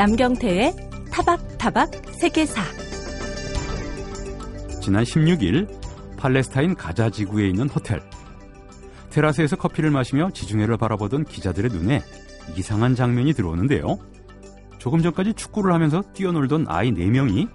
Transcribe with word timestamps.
남경태의 0.00 0.74
타박타박 1.12 1.90
세계사 2.12 2.62
지난 4.80 5.04
16일 5.04 5.68
팔레스타인 6.16 6.74
가자 6.74 7.10
지구에 7.10 7.46
있는 7.46 7.68
호텔 7.68 8.00
테라스에서 9.10 9.56
커피를 9.56 9.90
마시며 9.90 10.30
지중해를 10.30 10.78
바라보던 10.78 11.24
기자들의 11.24 11.72
눈에 11.72 12.02
이상한 12.56 12.94
장면이 12.94 13.34
들어오는데요. 13.34 13.98
조금 14.78 15.02
전까지 15.02 15.34
축구를 15.34 15.74
하면서 15.74 16.00
뛰어놀던 16.14 16.64
아이 16.68 16.92
4명이 16.92 17.50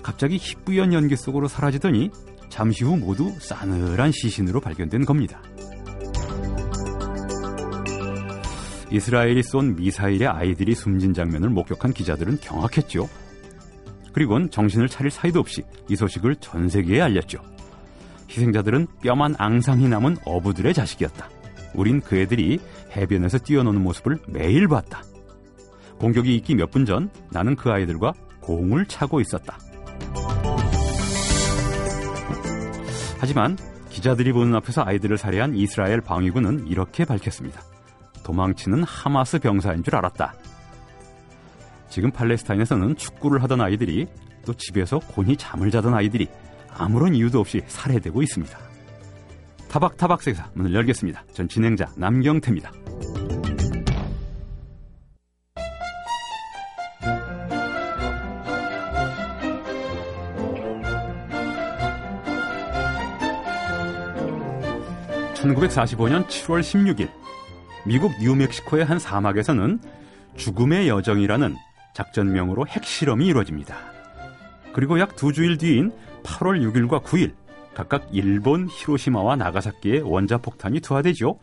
갑자기 0.00 0.36
희뿌연 0.36 0.92
연기 0.92 1.16
속으로 1.16 1.48
사라지더니 1.48 2.12
잠시 2.48 2.84
후 2.84 2.96
모두 2.96 3.34
싸늘한 3.40 4.12
시신으로 4.12 4.60
발견된 4.60 5.04
겁니다. 5.04 5.42
이스라엘이 8.90 9.42
쏜 9.42 9.76
미사일에 9.76 10.26
아이들이 10.26 10.74
숨진 10.74 11.12
장면을 11.12 11.50
목격한 11.50 11.92
기자들은 11.92 12.38
경악했죠. 12.40 13.08
그리곤 14.12 14.50
정신을 14.50 14.88
차릴 14.88 15.10
사이도 15.10 15.38
없이 15.40 15.62
이 15.88 15.96
소식을 15.96 16.36
전 16.36 16.68
세계에 16.68 17.00
알렸죠. 17.02 17.38
희생자들은 18.30 18.86
뼈만 19.02 19.34
앙상히 19.38 19.88
남은 19.88 20.16
어부들의 20.24 20.72
자식이었다. 20.74 21.28
우린 21.74 22.00
그 22.00 22.16
애들이 22.16 22.58
해변에서 22.96 23.38
뛰어노는 23.38 23.82
모습을 23.82 24.18
매일 24.26 24.68
봤다. 24.68 25.02
공격이 25.98 26.34
있기 26.36 26.54
몇 26.54 26.70
분 26.70 26.86
전 26.86 27.10
나는 27.30 27.56
그 27.56 27.70
아이들과 27.70 28.12
공을 28.40 28.86
차고 28.86 29.20
있었다. 29.20 29.58
하지만 33.20 33.56
기자들이 33.90 34.32
보는 34.32 34.54
앞에서 34.56 34.82
아이들을 34.84 35.18
살해한 35.18 35.56
이스라엘 35.56 36.00
방위군은 36.00 36.66
이렇게 36.68 37.04
밝혔습니다. 37.04 37.60
도망치는 38.28 38.82
하마스 38.82 39.38
병사인 39.38 39.82
줄 39.82 39.96
알았다. 39.96 40.34
지금 41.88 42.10
팔레스타인에서는 42.10 42.96
축구를 42.96 43.42
하던 43.44 43.62
아이들이 43.62 44.06
또 44.44 44.52
집에서 44.52 44.98
곤히 44.98 45.34
잠을 45.34 45.70
자던 45.70 45.94
아이들이 45.94 46.28
아무런 46.70 47.14
이유도 47.14 47.40
없이 47.40 47.62
살해되고 47.66 48.20
있습니다. 48.20 48.58
타박타박 49.70 50.22
세사 50.22 50.50
문을 50.52 50.74
열겠습니다. 50.74 51.24
전 51.32 51.48
진행자 51.48 51.86
남경태입니다. 51.96 52.70
(1945년 65.34 66.26
7월 66.26 66.60
16일) 66.60 67.27
미국 67.88 68.12
뉴멕시코의 68.20 68.84
한 68.84 68.98
사막에서는 68.98 69.80
죽음의 70.36 70.90
여정이라는 70.90 71.56
작전명으로 71.94 72.66
핵실험이 72.66 73.28
이루어집니다. 73.28 73.76
그리고 74.74 75.00
약 75.00 75.16
두 75.16 75.32
주일 75.32 75.56
뒤인 75.56 75.90
8월 76.22 76.60
6일과 76.70 77.02
9일 77.02 77.32
각각 77.72 78.06
일본 78.12 78.68
히로시마와 78.68 79.36
나가사키에 79.36 80.00
원자폭탄이 80.00 80.80
투하되죠. 80.80 81.38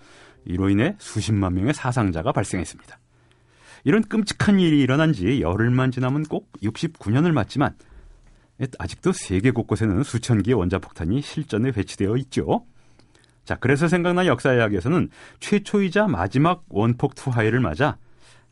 이로 0.45 0.69
인해 0.69 0.95
수십만 0.99 1.55
명의 1.55 1.73
사상자가 1.73 2.31
발생했습니다. 2.31 2.99
이런 3.83 4.03
끔찍한 4.03 4.59
일이 4.59 4.81
일어난 4.81 5.13
지 5.13 5.41
열흘만 5.41 5.89
지나면 5.89 6.25
꼭 6.25 6.51
69년을 6.61 7.31
맞지만 7.31 7.73
아직도 8.77 9.13
세계 9.13 9.49
곳곳에는 9.49 10.03
수천 10.03 10.43
개의 10.43 10.53
원자폭탄이 10.53 11.23
실전에 11.23 11.71
배치되어 11.71 12.15
있죠. 12.17 12.67
자, 13.45 13.55
그래서 13.55 13.87
생각난 13.87 14.25
역사 14.25 14.53
이야기에서는 14.53 15.09
최초이자 15.39 16.07
마지막 16.07 16.63
원폭 16.69 17.15
투하해를 17.15 17.59
맞아 17.59 17.97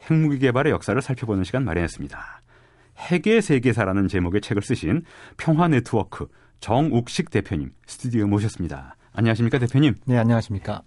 핵무기 0.10 0.40
개발의 0.40 0.72
역사를 0.72 1.00
살펴보는 1.02 1.44
시간 1.44 1.66
마련했습니다. 1.66 2.42
핵의 2.98 3.42
세계사라는 3.42 4.08
제목의 4.08 4.42
책을 4.42 4.62
쓰신 4.62 5.04
평화 5.38 5.68
네트워크 5.68 6.28
정욱식 6.60 7.32
대표님 7.32 7.72
스튜디오에 7.88 8.26
모셨습니다. 8.26 8.96
안녕하십니까 9.16 9.60
대표님? 9.60 9.96
네, 10.06 10.18
안녕하십니까? 10.18 10.82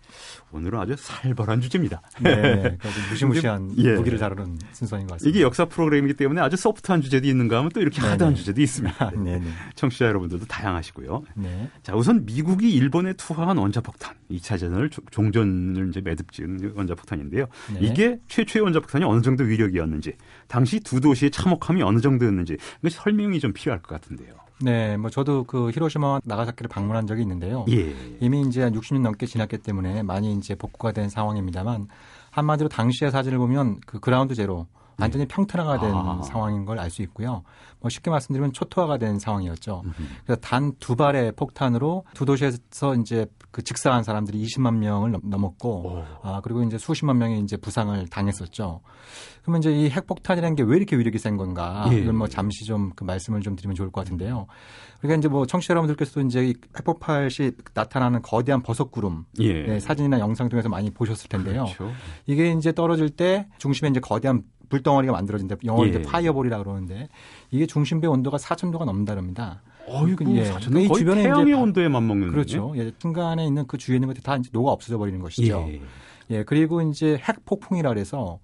오늘은 0.50 0.78
아주 0.80 0.96
살벌한 0.98 1.60
주제입니다. 1.60 2.02
네, 2.20 2.76
무시무시한 3.10 3.72
예. 3.78 3.94
무기를 3.94 4.18
다루는 4.18 4.58
순서인 4.72 5.06
것 5.06 5.14
같습니다. 5.14 5.28
이게 5.36 5.44
역사 5.44 5.64
프로그램이기 5.64 6.14
때문에 6.14 6.40
아주 6.40 6.56
소프트한 6.56 7.02
주제도 7.02 7.26
있는가 7.28 7.58
하면 7.58 7.70
또 7.70 7.80
이렇게 7.80 8.00
네네. 8.00 8.10
하드한 8.10 8.34
주제도 8.34 8.60
있습니다. 8.60 9.10
네, 9.22 9.38
네. 9.38 9.46
청취자 9.76 10.06
여러분들도 10.06 10.46
다양하시고요. 10.46 11.22
네. 11.36 11.70
자, 11.82 11.94
우선 11.94 12.26
미국이 12.26 12.74
일본에 12.74 13.12
투하한 13.12 13.58
원자폭탄, 13.58 14.14
2차 14.32 14.58
전을 14.58 14.90
종전을 15.10 15.90
이제 15.90 16.00
매듭 16.00 16.32
지은 16.32 16.72
원자폭탄인데요. 16.74 17.46
네. 17.74 17.80
이게 17.80 18.18
최초의 18.26 18.64
원자폭탄이 18.64 19.04
어느 19.04 19.22
정도 19.22 19.44
위력이었는지, 19.44 20.14
당시 20.48 20.80
두 20.80 21.00
도시의 21.00 21.30
참혹함이 21.30 21.80
어느 21.82 22.00
정도였는지 22.00 22.56
설명이 22.90 23.38
좀 23.38 23.52
필요할 23.52 23.82
것 23.82 24.00
같은데요. 24.00 24.45
네, 24.62 24.96
뭐 24.96 25.10
저도 25.10 25.44
그 25.44 25.70
히로시마와 25.70 26.20
나가사키를 26.24 26.68
방문한 26.68 27.06
적이 27.06 27.22
있는데요. 27.22 27.66
예. 27.68 27.94
이미 28.20 28.40
이제 28.42 28.62
한 28.62 28.72
60년 28.72 29.02
넘게 29.02 29.26
지났기 29.26 29.58
때문에 29.58 30.02
많이 30.02 30.32
이제 30.32 30.54
복구가 30.54 30.92
된 30.92 31.08
상황입니다만 31.10 31.88
한마디로 32.30 32.68
당시의 32.70 33.10
사진을 33.10 33.38
보면 33.38 33.80
그 33.86 34.00
그라운드 34.00 34.34
제로 34.34 34.66
완전히 34.98 35.26
네. 35.26 35.34
평탄화가 35.34 35.78
된 35.80 35.92
아. 35.94 36.22
상황인 36.22 36.64
걸 36.64 36.78
알 36.78 36.88
수 36.90 37.02
있고요. 37.02 37.42
뭐 37.80 37.90
쉽게 37.90 38.10
말씀드리면 38.10 38.54
초토화가 38.54 38.96
된 38.96 39.18
상황이었죠. 39.18 39.82
그래서 40.24 40.40
단 40.40 40.72
두 40.80 40.96
발의 40.96 41.32
폭탄으로 41.32 42.04
두 42.14 42.24
도시에서 42.24 42.94
이제 42.98 43.26
그 43.56 43.62
즉사한 43.62 44.02
사람들이 44.02 44.44
20만 44.44 44.76
명을 44.76 45.14
넘었고, 45.22 45.68
오. 45.70 46.04
아 46.22 46.42
그리고 46.44 46.62
이제 46.62 46.76
수십만 46.76 47.16
명이 47.16 47.40
이제 47.40 47.56
부상을 47.56 48.06
당했었죠. 48.08 48.82
그러면 49.40 49.62
이제 49.62 49.72
이 49.72 49.88
핵폭탄이라는 49.88 50.56
게 50.56 50.62
왜 50.62 50.76
이렇게 50.76 50.94
위력이 50.94 51.18
센 51.18 51.38
건가? 51.38 51.88
예. 51.90 52.00
이걸 52.00 52.12
뭐 52.12 52.28
잠시 52.28 52.66
좀 52.66 52.90
그 52.94 53.04
말씀을 53.04 53.40
좀 53.40 53.56
드리면 53.56 53.74
좋을 53.74 53.90
것 53.90 54.02
같은데요. 54.02 54.46
그러니까 55.00 55.20
이제 55.20 55.28
뭐 55.28 55.46
청취자 55.46 55.72
여러분들께서도 55.72 56.20
이제 56.26 56.48
이 56.48 56.54
핵폭발 56.76 57.30
시 57.30 57.52
나타나는 57.72 58.20
거대한 58.20 58.62
버섯 58.62 58.90
구름 58.90 59.24
예. 59.38 59.62
네, 59.62 59.80
사진이나 59.80 60.18
영상 60.18 60.50
통해서 60.50 60.68
많이 60.68 60.90
보셨을 60.90 61.30
텐데요. 61.30 61.64
그렇죠. 61.64 61.90
이게 62.26 62.52
이제 62.52 62.72
떨어질 62.72 63.08
때 63.08 63.48
중심에 63.56 63.88
이제 63.88 64.00
거대한 64.00 64.42
불덩어리가 64.68 65.14
만들어진다. 65.14 65.56
영어로 65.64 65.88
예. 65.94 66.02
fireball이라고 66.02 66.64
그러는데 66.64 67.08
이게 67.50 67.64
중심부 67.64 68.06
온도가 68.06 68.36
4,000도가 68.36 68.84
넘는답니다. 68.84 69.62
어이구, 69.88 70.36
예. 70.36 70.44
4,000도 70.44 70.82
예. 70.82 70.88
거의 70.88 70.98
주변에 70.98 71.22
태양의 71.22 71.54
온도에 71.54 71.88
맞먹는 71.88 72.30
그렇죠. 72.30 72.72
예. 72.76 72.92
순간에 72.98 73.46
있는 73.46 73.66
그 73.66 73.78
주위에 73.78 73.96
있는 73.96 74.08
것들이 74.08 74.22
다 74.22 74.36
이제 74.36 74.50
녹아 74.52 74.72
없어져 74.72 74.98
버리는 74.98 75.20
것이죠. 75.20 75.66
예. 75.70 75.80
예. 76.30 76.42
그리고 76.44 76.82
이제 76.82 77.18
핵폭풍이라 77.28 77.90
그래서 77.90 78.38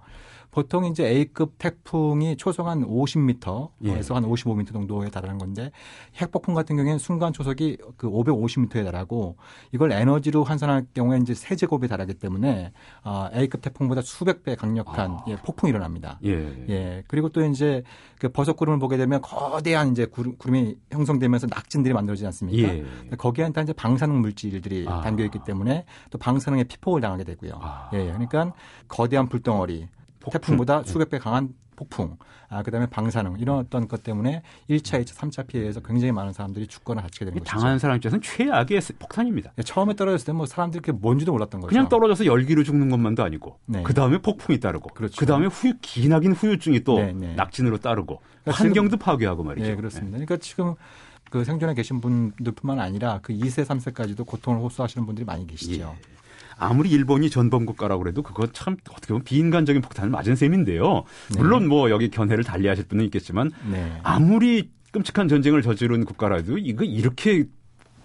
보통 0.52 0.84
이제 0.84 1.06
A급 1.06 1.54
태풍이 1.58 2.36
초속 2.36 2.66
한 2.68 2.86
50m에서 2.86 3.70
예. 3.84 3.90
한 3.92 4.02
55m 4.02 4.72
정도에 4.72 5.08
달하는 5.08 5.38
건데 5.38 5.72
핵폭풍 6.16 6.54
같은 6.54 6.76
경우에는 6.76 6.98
순간 6.98 7.32
초속이 7.32 7.78
그 7.96 8.08
550m에 8.08 8.84
달하고 8.84 9.36
이걸 9.72 9.92
에너지로 9.92 10.44
환산할 10.44 10.86
경우에 10.92 11.18
이제 11.22 11.32
세제곱에 11.32 11.88
달하기 11.88 12.14
때문에 12.14 12.72
아, 13.02 13.30
A급 13.34 13.62
태풍보다 13.62 14.02
수백 14.02 14.42
배 14.42 14.54
강력한 14.54 15.12
아. 15.12 15.24
예, 15.28 15.36
폭풍이 15.36 15.70
일어납니다. 15.70 16.20
예. 16.26 16.66
예. 16.68 17.02
그리고 17.08 17.30
또 17.30 17.42
이제 17.46 17.82
그 18.18 18.28
버섯 18.28 18.54
구름을 18.54 18.78
보게 18.78 18.98
되면 18.98 19.22
거대한 19.22 19.92
이제 19.92 20.04
구름, 20.04 20.36
구름이 20.36 20.76
형성되면서 20.90 21.46
낙진들이 21.46 21.94
만들어지지 21.94 22.26
않습니까? 22.26 22.68
예. 22.68 22.84
거기에 23.16 23.50
다 23.52 23.62
이제 23.62 23.72
방사능 23.72 24.20
물질들이 24.20 24.84
아. 24.86 25.00
담겨 25.00 25.24
있기 25.24 25.38
때문에 25.46 25.86
또 26.10 26.18
방사능에 26.18 26.64
피폭을 26.64 27.00
당하게 27.00 27.24
되고요. 27.24 27.52
아. 27.62 27.88
예. 27.94 28.04
그러니까 28.04 28.52
거대한 28.86 29.30
불덩어리 29.30 29.88
폭풍. 30.22 30.40
태풍보다 30.40 30.82
네. 30.82 30.90
수백 30.90 31.10
배 31.10 31.18
강한 31.18 31.50
폭풍, 31.74 32.16
아, 32.48 32.62
그 32.62 32.70
다음에 32.70 32.86
방사능, 32.86 33.36
이런 33.40 33.58
어떤 33.58 33.88
것 33.88 34.02
때문에 34.02 34.42
1차, 34.68 35.02
2차, 35.02 35.16
3차 35.16 35.46
피해에서 35.46 35.80
굉장히 35.80 36.12
많은 36.12 36.32
사람들이 36.34 36.66
죽거나 36.66 37.00
다치게 37.00 37.24
되는 37.24 37.38
거죠. 37.38 37.50
당한 37.50 37.78
사람 37.78 37.96
입장에서는 37.96 38.20
최악의 38.22 38.80
폭탄입니다. 38.98 39.52
네, 39.56 39.62
처음에 39.62 39.94
떨어졌을 39.96 40.26
때 40.26 40.32
뭐 40.32 40.44
사람들이 40.46 40.80
그게 40.82 40.92
뭔지도 40.92 41.32
몰랐던 41.32 41.62
거죠. 41.62 41.68
그냥 41.70 41.88
떨어져서 41.88 42.26
열기로 42.26 42.62
죽는 42.62 42.90
것만도 42.90 43.24
아니고, 43.24 43.58
네. 43.66 43.82
그 43.82 43.94
다음에 43.94 44.18
폭풍이 44.18 44.60
따르고, 44.60 44.90
그렇죠. 44.90 45.16
그 45.18 45.24
다음에 45.26 45.46
후유, 45.46 45.72
기나긴 45.80 46.32
후유증이 46.32 46.80
또 46.84 46.98
네, 46.98 47.12
네. 47.14 47.34
낙진으로 47.34 47.78
따르고, 47.78 48.20
그러니까 48.44 48.62
환경도 48.64 48.98
파괴하고 48.98 49.42
말이죠. 49.42 49.66
네, 49.68 49.74
그렇습니다. 49.74 50.18
그러니까 50.18 50.36
지금 50.36 50.74
그 51.30 51.44
생존에 51.44 51.72
계신 51.72 52.02
분들뿐만 52.02 52.78
아니라 52.78 53.20
그 53.22 53.32
2세, 53.32 53.64
3세까지도 53.64 54.26
고통을 54.26 54.60
호소하시는 54.60 55.06
분들이 55.06 55.24
많이 55.24 55.46
계시죠. 55.46 55.96
예. 55.98 56.11
아무리 56.62 56.90
일본이 56.90 57.28
전범 57.28 57.66
국가라고 57.66 58.02
그래도 58.02 58.22
그거 58.22 58.46
참 58.46 58.76
어떻게 58.90 59.08
보면 59.08 59.24
비인간적인 59.24 59.82
폭탄을 59.82 60.10
맞은 60.10 60.36
셈인데요. 60.36 61.04
네. 61.34 61.38
물론 61.38 61.68
뭐 61.68 61.90
여기 61.90 62.08
견해를 62.08 62.44
달리하실 62.44 62.86
분은 62.86 63.04
있겠지만 63.06 63.50
네. 63.70 63.98
아무리 64.02 64.70
끔찍한 64.92 65.28
전쟁을 65.28 65.62
저지른 65.62 66.04
국가라도 66.04 66.58
이거 66.58 66.84
이렇게 66.84 67.46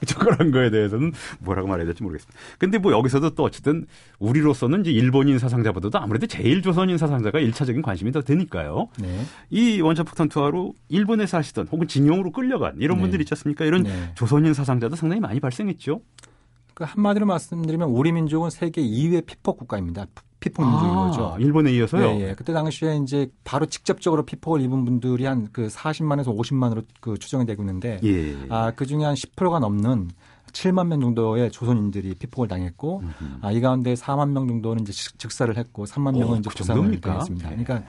접근한 0.06 0.51
거에 0.51 0.69
대해서는 0.69 1.12
뭐라고 1.39 1.68
말해야 1.68 1.86
될지 1.86 2.04
모르겠습니다. 2.04 2.39
근데 2.57 2.77
뭐 2.77 2.92
여기서도 2.92 3.31
또 3.31 3.44
어쨌든 3.44 3.86
우리로서는 4.19 4.81
이제 4.81 4.92
일본인 4.92 5.39
사상자보다도 5.39 6.00
아무래도 6.00 6.27
제일 6.27 6.62
조선인 6.62 6.98
사상자가 6.98 7.39
일차적인 7.39 7.81
관심이 7.81 8.12
더 8.12 8.21
되니까요. 8.21 8.89
네. 9.00 9.21
이 9.50 9.81
원자폭탄 9.81 10.30
투하로 10.30 10.74
일본에서 10.89 11.38
하시던 11.38 11.68
혹은 11.71 11.88
진영으로 11.88 12.31
끌려간 12.31 12.75
이런 12.80 12.98
네. 12.98 13.01
분들 13.04 13.21
있지 13.21 13.33
않습니까? 13.33 13.65
이런 13.65 13.83
네. 13.83 14.12
조선인 14.15 14.54
사상자도 14.54 14.95
상당히 14.95 15.19
많이 15.19 15.39
발생했죠. 15.39 16.01
그 16.77 16.83
한마디로 16.83 17.25
말씀드리면 17.25 17.89
우리 17.89 18.12
민족은 18.12 18.51
세계 18.51 18.83
2위 18.83 19.25
피폭 19.25 19.57
국가입니다. 19.57 20.06
피폭 20.39 20.63
민족인 20.63 20.91
아, 20.91 21.07
거죠. 21.07 21.35
일본에 21.39 21.71
이어서요. 21.71 22.06
예, 22.06 22.29
예. 22.29 22.35
그때 22.35 22.53
당시에 22.53 22.97
이제 22.97 23.31
바로 23.44 23.65
직접적으로 23.65 24.24
피폭을 24.24 24.62
입은 24.62 24.85
분들이 24.85 25.25
한 25.25 25.47
그 25.51 25.69
40만에서 25.69 26.25
50만으로 26.38 26.85
그 27.00 27.18
추정이 27.18 27.47
되고 27.47 27.63
있는데 27.63 28.00
예. 28.03 28.38
아, 28.50 28.69
그 28.75 28.85
중에 28.85 29.03
한 29.03 29.15
10%가 29.15 29.57
넘는 29.57 30.09
7만 30.51 30.85
명 30.85 31.01
정도의 31.01 31.50
조선인들이 31.50 32.13
피폭을 32.13 32.47
당했고 32.47 33.01
아, 33.41 33.51
이 33.51 33.59
가운데 33.59 33.95
4만 33.95 34.30
명 34.30 34.47
정도는 34.47 34.83
이제 34.83 34.94
즉사를 35.18 35.57
했고 35.57 35.85
3만 35.85 36.15
명은 36.15 36.27
오, 36.27 36.35
이제 36.35 36.50
그 36.51 36.57
부상을 36.57 37.01
당했습니다. 37.01 37.50
네. 37.50 37.63
그러니까 37.63 37.88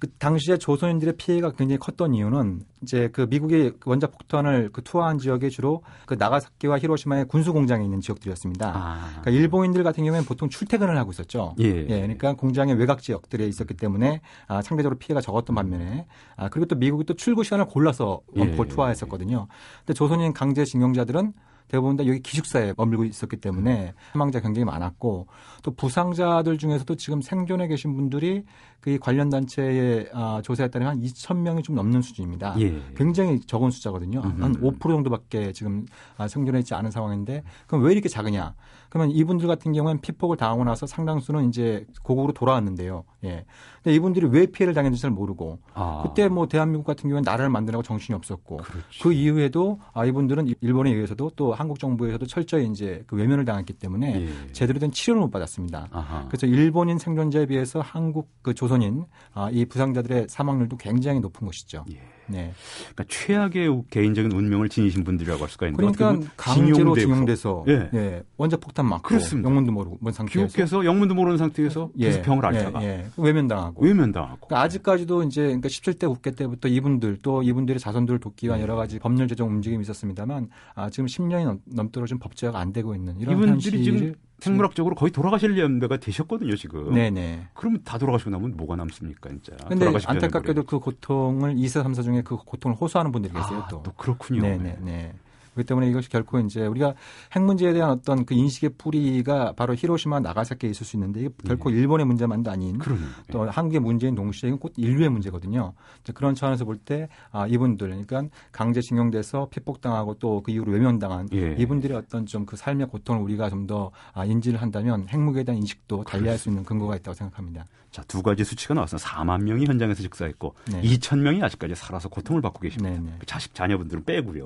그 0.00 0.10
당시에 0.18 0.56
조선인들의 0.56 1.16
피해가 1.18 1.52
굉장히 1.52 1.78
컸던 1.78 2.14
이유는 2.14 2.62
이제 2.82 3.10
그 3.12 3.26
미국이 3.28 3.72
원자 3.84 4.06
폭탄을 4.06 4.70
그 4.72 4.82
투하한 4.82 5.18
지역이 5.18 5.50
주로 5.50 5.82
그 6.06 6.14
나가사키와 6.14 6.78
히로시마의 6.78 7.26
군수 7.26 7.52
공장에 7.52 7.84
있는 7.84 8.00
지역들이었습니다. 8.00 8.72
아. 8.74 9.08
그러니까 9.20 9.30
일본인들 9.30 9.84
같은 9.84 10.02
경우에는 10.02 10.26
보통 10.26 10.48
출퇴근을 10.48 10.96
하고 10.96 11.10
있었죠. 11.10 11.54
예. 11.60 11.66
예 11.66 12.00
그러니까 12.00 12.32
공장의 12.32 12.76
외곽 12.76 13.02
지역들에 13.02 13.46
있었기 13.46 13.74
때문에 13.74 14.22
아, 14.48 14.62
상대적으로 14.62 14.98
피해가 14.98 15.20
적었던 15.20 15.54
반면에 15.54 16.06
아, 16.34 16.48
그리고 16.48 16.64
또 16.64 16.76
미국이 16.76 17.04
또 17.04 17.12
출구 17.12 17.44
시간을 17.44 17.66
골라서 17.66 18.22
원폭을 18.34 18.66
예. 18.70 18.74
투하했었거든요. 18.74 19.48
근데 19.80 19.92
조선인 19.92 20.32
강제징용자들은 20.32 21.34
대부분 21.70 21.96
다 21.96 22.04
여기 22.04 22.20
기숙사에 22.20 22.74
머물고 22.76 23.04
있었기 23.04 23.36
때문에 23.36 23.94
사망자 24.12 24.40
굉장히 24.40 24.64
많았고 24.64 25.28
또 25.62 25.70
부상자들 25.70 26.58
중에서도 26.58 26.96
지금 26.96 27.22
생존해 27.22 27.68
계신 27.68 27.94
분들이 27.94 28.44
그 28.80 28.98
관련 28.98 29.28
단체의 29.28 30.08
아, 30.12 30.40
조사에 30.42 30.68
따르면 30.68 30.94
한 30.94 31.02
2천 31.02 31.38
명이 31.38 31.62
좀 31.62 31.76
넘는 31.76 32.00
수준입니다. 32.00 32.54
예. 32.60 32.82
굉장히 32.96 33.40
적은 33.40 33.70
숫자거든요. 33.70 34.20
음흠. 34.20 34.42
한5% 34.42 34.80
정도밖에 34.80 35.52
지금 35.52 35.84
아, 36.16 36.26
생존해 36.28 36.60
있지 36.60 36.74
않은 36.74 36.90
상황인데 36.90 37.42
그럼 37.66 37.84
왜 37.84 37.92
이렇게 37.92 38.08
작으냐? 38.08 38.54
그러면 38.88 39.14
이분들 39.14 39.46
같은 39.46 39.72
경우는 39.72 40.00
피폭을 40.00 40.36
당하고 40.36 40.64
나서 40.64 40.86
상당수는 40.86 41.48
이제 41.48 41.86
고국으로 42.02 42.32
돌아왔는데요. 42.32 43.04
예. 43.24 43.44
근데 43.82 43.94
이분들이 43.94 44.26
왜 44.26 44.46
피해를 44.46 44.74
당했는지 44.74 45.00
잘 45.00 45.10
모르고 45.10 45.60
아. 45.74 46.02
그때 46.06 46.28
뭐 46.28 46.48
대한민국 46.48 46.86
같은 46.86 47.08
경우는 47.08 47.22
나라를 47.22 47.50
만들라고 47.50 47.82
정신이 47.82 48.16
없었고 48.16 48.56
그렇지. 48.58 49.02
그 49.02 49.12
이후에도 49.12 49.78
아 49.92 50.04
이분들은 50.04 50.54
일본에 50.60 50.90
의해서도 50.90 51.32
또 51.36 51.54
한국 51.54 51.78
정부에서도 51.78 52.26
철저히 52.26 52.66
이제 52.66 53.04
그 53.06 53.16
외면을 53.16 53.44
당했기 53.44 53.74
때문에 53.74 54.22
예. 54.22 54.52
제대로 54.52 54.80
된 54.80 54.90
치료를 54.90 55.20
못 55.22 55.30
받았습니다. 55.30 55.88
아하. 55.92 56.26
그래서 56.28 56.46
일본인 56.46 56.98
생존자에 56.98 57.46
비해서 57.46 57.80
한국 57.80 58.28
그 58.42 58.54
조선 58.54 58.69
인 58.78 59.04
아, 59.32 59.48
이 59.50 59.64
부상자들의 59.64 60.26
사망률도 60.28 60.76
굉장히 60.76 61.20
높은 61.20 61.46
것이죠. 61.46 61.84
예. 61.90 62.00
네. 62.30 62.52
그러니까 62.94 63.04
최악의 63.08 63.82
개인적인 63.90 64.32
운명을 64.32 64.68
지니신 64.68 65.04
분들이라고 65.04 65.42
할 65.42 65.48
수가 65.48 65.66
있는데 65.66 65.92
그러니까 65.92 66.30
강제로 66.36 66.94
징용돼서 66.94 67.64
예. 67.68 67.90
예. 67.92 68.22
원자 68.36 68.56
폭탄 68.56 68.86
맞고 68.86 69.02
그렇습니다. 69.02 69.48
영문도 69.48 69.72
모르고 69.72 69.98
뭔 70.00 70.12
상태에서 70.12 70.46
귀국해서 70.46 70.84
영문도 70.84 71.14
모르는 71.14 71.38
상태에서 71.38 71.90
예. 71.98 72.06
계속 72.06 72.22
병을 72.22 72.46
앓다가 72.46 72.82
예. 72.82 72.86
예. 72.86 73.06
외면당하고 73.16 73.84
외면당하고 73.84 74.46
그러니까 74.46 74.62
아직까지도 74.62 75.24
이제 75.24 75.42
그러니까 75.42 75.68
17대 75.68 76.08
국회 76.08 76.30
때부터 76.30 76.68
이분들 76.68 77.18
또 77.22 77.42
이분들의 77.42 77.80
자손들을 77.80 78.20
돕기 78.20 78.46
위한 78.46 78.60
음. 78.60 78.62
여러 78.62 78.76
가지 78.76 78.98
법률 78.98 79.26
제정 79.28 79.48
움직임이 79.48 79.82
있었습니다만 79.82 80.48
아, 80.74 80.88
지금 80.90 81.06
10년이 81.06 81.60
넘, 81.66 81.90
도록 81.90 82.06
지금 82.06 82.20
법제화가 82.20 82.58
안 82.58 82.72
되고 82.72 82.94
있는 82.94 83.18
이런 83.18 83.36
이분들이 83.36 83.82
지금 83.82 84.14
생물학적으로 84.40 84.94
거의 84.94 85.12
돌아가실 85.12 85.58
연배가 85.58 85.98
되셨거든요, 85.98 86.56
지금. 86.56 86.94
네네. 86.94 87.48
그러면 87.54 87.80
다 87.84 87.98
돌아가시고 87.98 88.30
나면 88.30 88.56
뭐가 88.56 88.76
남습니까, 88.76 89.30
진짜. 89.30 89.56
근데 89.68 89.86
안타깝게도 90.04 90.64
그 90.64 90.78
고통을 90.78 91.54
2세, 91.54 91.84
3세 91.84 92.02
중에 92.02 92.22
그 92.22 92.36
고통을 92.36 92.76
호소하는 92.76 93.12
분들이 93.12 93.32
계세요, 93.32 93.62
아, 93.64 93.68
또. 93.68 93.82
또 93.82 93.92
그렇군요. 93.92 94.42
네네 94.42 94.78
네. 94.80 95.12
그렇기 95.54 95.66
때문에 95.66 95.88
이것이 95.88 96.08
결코 96.08 96.38
이제 96.40 96.66
우리가 96.66 96.94
핵 97.32 97.42
문제에 97.42 97.72
대한 97.72 97.90
어떤 97.90 98.24
그 98.24 98.34
인식의 98.34 98.70
뿌리가 98.78 99.52
바로 99.56 99.74
히로시마 99.74 100.20
나가사키에 100.20 100.70
있을 100.70 100.86
수 100.86 100.96
있는데 100.96 101.20
이게 101.20 101.30
결코 101.44 101.70
네. 101.70 101.76
일본의 101.76 102.06
문제만도 102.06 102.50
아닌 102.50 102.78
그러네. 102.78 103.00
또 103.30 103.48
한국의 103.48 103.80
문제인 103.80 104.14
동시에 104.14 104.48
이건 104.48 104.58
곧 104.58 104.72
인류의 104.76 105.08
문제거든요. 105.10 105.72
그런 106.14 106.34
차원에서 106.34 106.64
볼 106.64 106.80
때 106.84 107.08
아, 107.30 107.46
이분들 107.46 107.88
그러니까 107.88 108.22
강제징용돼서 108.52 109.48
피폭당하고 109.50 110.14
또 110.14 110.40
그 110.42 110.50
이후로 110.52 110.72
외면당한 110.72 111.28
예. 111.34 111.54
이분들의 111.58 111.96
어떤 111.96 112.24
좀 112.26 112.46
그 112.46 112.56
삶의 112.56 112.86
고통을 112.88 113.22
우리가 113.22 113.50
좀더 113.50 113.90
아, 114.14 114.24
인지를 114.24 114.60
한다면 114.62 115.06
핵무기에 115.08 115.44
대한 115.44 115.58
인식도 115.58 116.04
달리할 116.04 116.38
수 116.38 116.48
있는 116.48 116.64
근거가 116.64 116.96
있다고 116.96 117.14
생각합니다. 117.14 117.64
자, 117.90 118.02
두 118.04 118.22
가지 118.22 118.44
수치가 118.44 118.74
나왔습니다. 118.74 119.08
4만 119.08 119.42
명이 119.42 119.66
현장에서 119.66 120.02
즉사했고 120.02 120.54
네. 120.70 120.80
2천 120.82 121.18
명이 121.18 121.42
아직까지 121.42 121.74
살아서 121.74 122.08
고통을 122.08 122.40
받고 122.40 122.60
계십니다. 122.60 122.94
네네. 122.94 123.16
그 123.18 123.26
자식 123.26 123.54
자녀분들은 123.54 124.04
빼고요. 124.04 124.44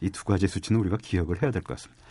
이 0.00 0.10
두 0.10 0.24
가지 0.24 0.46
수치는 0.46 0.80
우리가 0.80 0.96
기억을 1.02 1.42
해야 1.42 1.50
될 1.50 1.62
것 1.62 1.74
같습니다. 1.76 2.02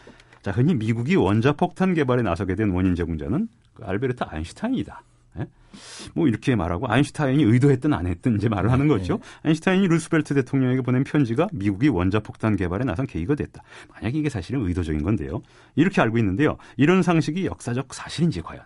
자, 0.42 0.52
흔히 0.52 0.76
미국이 0.76 1.16
원자폭탄 1.16 1.94
개발에 1.94 2.22
나서게 2.22 2.56
된 2.56 2.70
원인 2.72 2.94
제공자는 2.94 3.48
그 3.74 3.84
알베르트 3.84 4.24
아인슈타인이다. 4.28 5.02
예? 5.40 5.48
뭐 6.14 6.28
이렇게 6.28 6.56
말하고 6.56 6.88
아인슈타인이 6.88 7.42
의도했든 7.44 7.92
안 7.94 8.06
했든 8.08 8.36
이제 8.36 8.48
말을 8.48 8.72
하는 8.72 8.88
거죠. 8.88 9.18
네. 9.18 9.50
아인슈타인이 9.50 9.88
루스벨트 9.88 10.34
대통령에게 10.36 10.82
보낸 10.82 11.04
편지가 11.04 11.48
미국이 11.52 11.88
원자폭탄 11.90 12.58
개발에 12.58 12.86
나선 12.86 13.08
계기가 13.08 13.34
됐다. 13.36 13.64
만약 13.92 14.14
이게 14.14 14.30
사실은 14.30 14.66
의도적인 14.68 15.02
건데요. 15.04 15.42
이렇게 15.76 16.00
알고 16.02 16.18
있는데요. 16.20 16.58
이런 16.78 17.02
상식이 17.02 17.46
역사적 17.46 17.94
사실인지 17.94 18.42
과연 18.42 18.62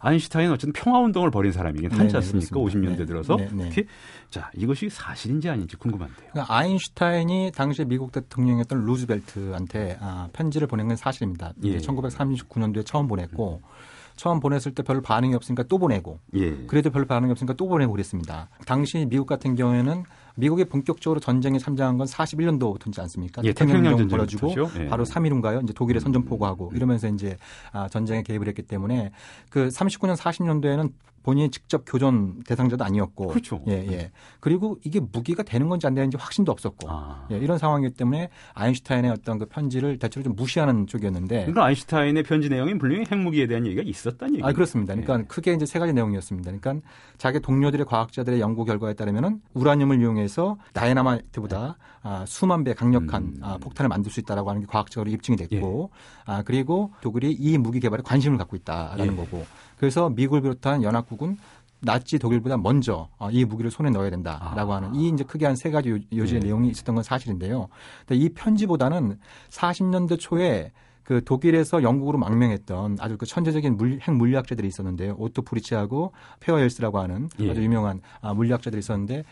아인슈타인은 0.00 0.52
어쨌든 0.52 0.72
평화운동을 0.72 1.30
벌인 1.30 1.52
사람이긴 1.52 1.90
네, 1.90 1.96
하지 1.96 2.12
네, 2.12 2.16
않습니까? 2.18 2.48
네, 2.54 2.64
50년대 2.64 3.06
들어서. 3.06 3.36
네, 3.36 3.48
네. 3.52 3.68
특히 3.68 3.88
자, 4.30 4.50
이것이 4.56 4.88
사실인지 4.88 5.48
아닌지 5.48 5.76
궁금한데요. 5.76 6.30
그러니까 6.32 6.54
아인슈타인이 6.54 7.52
당시 7.54 7.84
미국 7.84 8.12
대통령이었던 8.12 8.84
루즈벨트한테 8.84 9.98
아, 10.00 10.28
편지를 10.32 10.66
보낸 10.66 10.88
건 10.88 10.96
사실입니다. 10.96 11.52
예. 11.64 11.78
1939년도에 11.78 12.84
처음 12.86 13.06
보냈고 13.08 13.60
음. 13.62 13.68
처음 14.16 14.40
보냈을 14.40 14.74
때 14.74 14.82
별 14.82 15.00
반응이 15.00 15.34
없으니까 15.34 15.62
또 15.64 15.78
보내고 15.78 16.18
예. 16.34 16.50
그래도 16.66 16.90
별 16.90 17.04
반응이 17.06 17.30
없으니까 17.32 17.54
또 17.54 17.66
보내고 17.68 17.92
그랬습니다. 17.92 18.48
당시 18.66 19.06
미국 19.08 19.26
같은 19.26 19.54
경우에는 19.54 20.04
미국이 20.36 20.64
본격적으로 20.64 21.20
전쟁에 21.20 21.58
참전한 21.58 21.98
건 21.98 22.06
41년도부터지 22.06 22.98
않습니까? 23.00 23.42
예, 23.44 23.52
태평양 23.52 23.84
전쟁 23.84 24.08
벌어지고 24.08 24.54
예. 24.78 24.86
바로 24.86 25.04
3.1인가요? 25.04 25.62
이제 25.62 25.72
독일에 25.72 26.00
선전 26.00 26.24
포고하고 26.24 26.70
음. 26.70 26.76
이러면서 26.76 27.08
이제 27.08 27.36
아, 27.72 27.88
전쟁에 27.88 28.22
개입을 28.22 28.48
했기 28.48 28.62
때문에 28.62 29.12
그 29.50 29.68
39년 29.68 30.16
40년도에는 30.16 30.92
본인이 31.22 31.50
직접 31.50 31.84
교전 31.86 32.42
대상자도 32.44 32.84
아니었고, 32.84 33.28
그렇죠. 33.28 33.62
예, 33.68 33.86
예. 33.90 34.10
그리고 34.40 34.78
이게 34.84 35.00
무기가 35.00 35.42
되는 35.42 35.68
건지 35.68 35.86
안 35.86 35.94
되는지 35.94 36.16
확신도 36.16 36.50
없었고, 36.50 36.90
아. 36.90 37.26
예, 37.30 37.38
이런 37.38 37.58
상황이기 37.58 37.94
때문에 37.94 38.28
아인슈타인의 38.54 39.10
어떤 39.10 39.38
그 39.38 39.46
편지를 39.46 39.98
대체로 39.98 40.24
좀 40.24 40.34
무시하는 40.34 40.86
쪽이었는데, 40.86 41.36
그러니까 41.42 41.64
아인슈타인의 41.66 42.22
편지 42.24 42.48
내용이 42.48 42.76
분명히 42.78 43.04
핵무기에 43.10 43.46
대한 43.46 43.66
얘기가 43.66 43.82
있었다는 43.84 44.34
얘기죠. 44.34 44.46
아, 44.46 44.52
그렇습니다. 44.52 44.94
그러니까 44.94 45.20
예. 45.20 45.24
크게 45.24 45.52
이제 45.54 45.66
세 45.66 45.78
가지 45.78 45.92
내용이었습니다. 45.92 46.50
그러니까 46.50 46.86
자기 47.18 47.40
동료들의 47.40 47.86
과학자들의 47.86 48.40
연구 48.40 48.64
결과에 48.64 48.94
따르면은 48.94 49.40
우라늄을 49.54 50.00
이용해서 50.00 50.56
다이나마이트보다 50.72 51.76
아, 52.04 52.24
수만 52.26 52.64
배 52.64 52.74
강력한 52.74 53.22
음. 53.22 53.36
아, 53.42 53.58
폭탄을 53.58 53.88
만들 53.88 54.10
수 54.10 54.18
있다라고 54.20 54.50
하는 54.50 54.62
게 54.62 54.66
과학적으로 54.66 55.10
입증이 55.10 55.36
됐고, 55.36 55.90
예. 55.92 56.32
아, 56.32 56.42
그리고 56.42 56.92
독일이 57.00 57.32
이 57.32 57.58
무기 57.58 57.78
개발에 57.78 58.02
관심을 58.04 58.38
갖고 58.38 58.56
있다라는 58.56 59.12
예. 59.12 59.16
거고, 59.16 59.46
그래서 59.82 60.10
미국을 60.10 60.42
비롯한 60.42 60.84
연합국은 60.84 61.38
나치 61.80 62.16
독일보다 62.20 62.56
먼저 62.56 63.08
어, 63.18 63.30
이 63.32 63.44
무기를 63.44 63.68
손에 63.68 63.90
넣어야 63.90 64.10
된다라고 64.10 64.72
아. 64.72 64.76
하는 64.76 64.94
이 64.94 65.08
이제 65.08 65.24
크게 65.24 65.44
한 65.44 65.56
세 65.56 65.72
가지 65.72 65.90
요지의 66.12 66.40
네. 66.40 66.46
내용이 66.46 66.68
있었던 66.68 66.94
건 66.94 67.02
사실인데요. 67.02 67.66
근데 68.06 68.22
이 68.22 68.28
편지보다는 68.28 69.18
40년대 69.50 70.20
초에 70.20 70.70
그 71.02 71.24
독일에서 71.24 71.82
영국으로 71.82 72.16
망명했던 72.18 72.98
아주 73.00 73.18
그 73.18 73.26
천재적인 73.26 73.76
물, 73.76 73.98
핵 74.00 74.12
물리학자들이 74.12 74.68
있었는데요. 74.68 75.16
오토 75.18 75.42
프리츠하고 75.42 76.12
페어엘스라고 76.38 77.00
하는 77.00 77.28
예. 77.40 77.50
아주 77.50 77.60
유명한 77.60 78.02
아, 78.20 78.34
물리학자들이 78.34 78.78
있었는데 78.78 79.24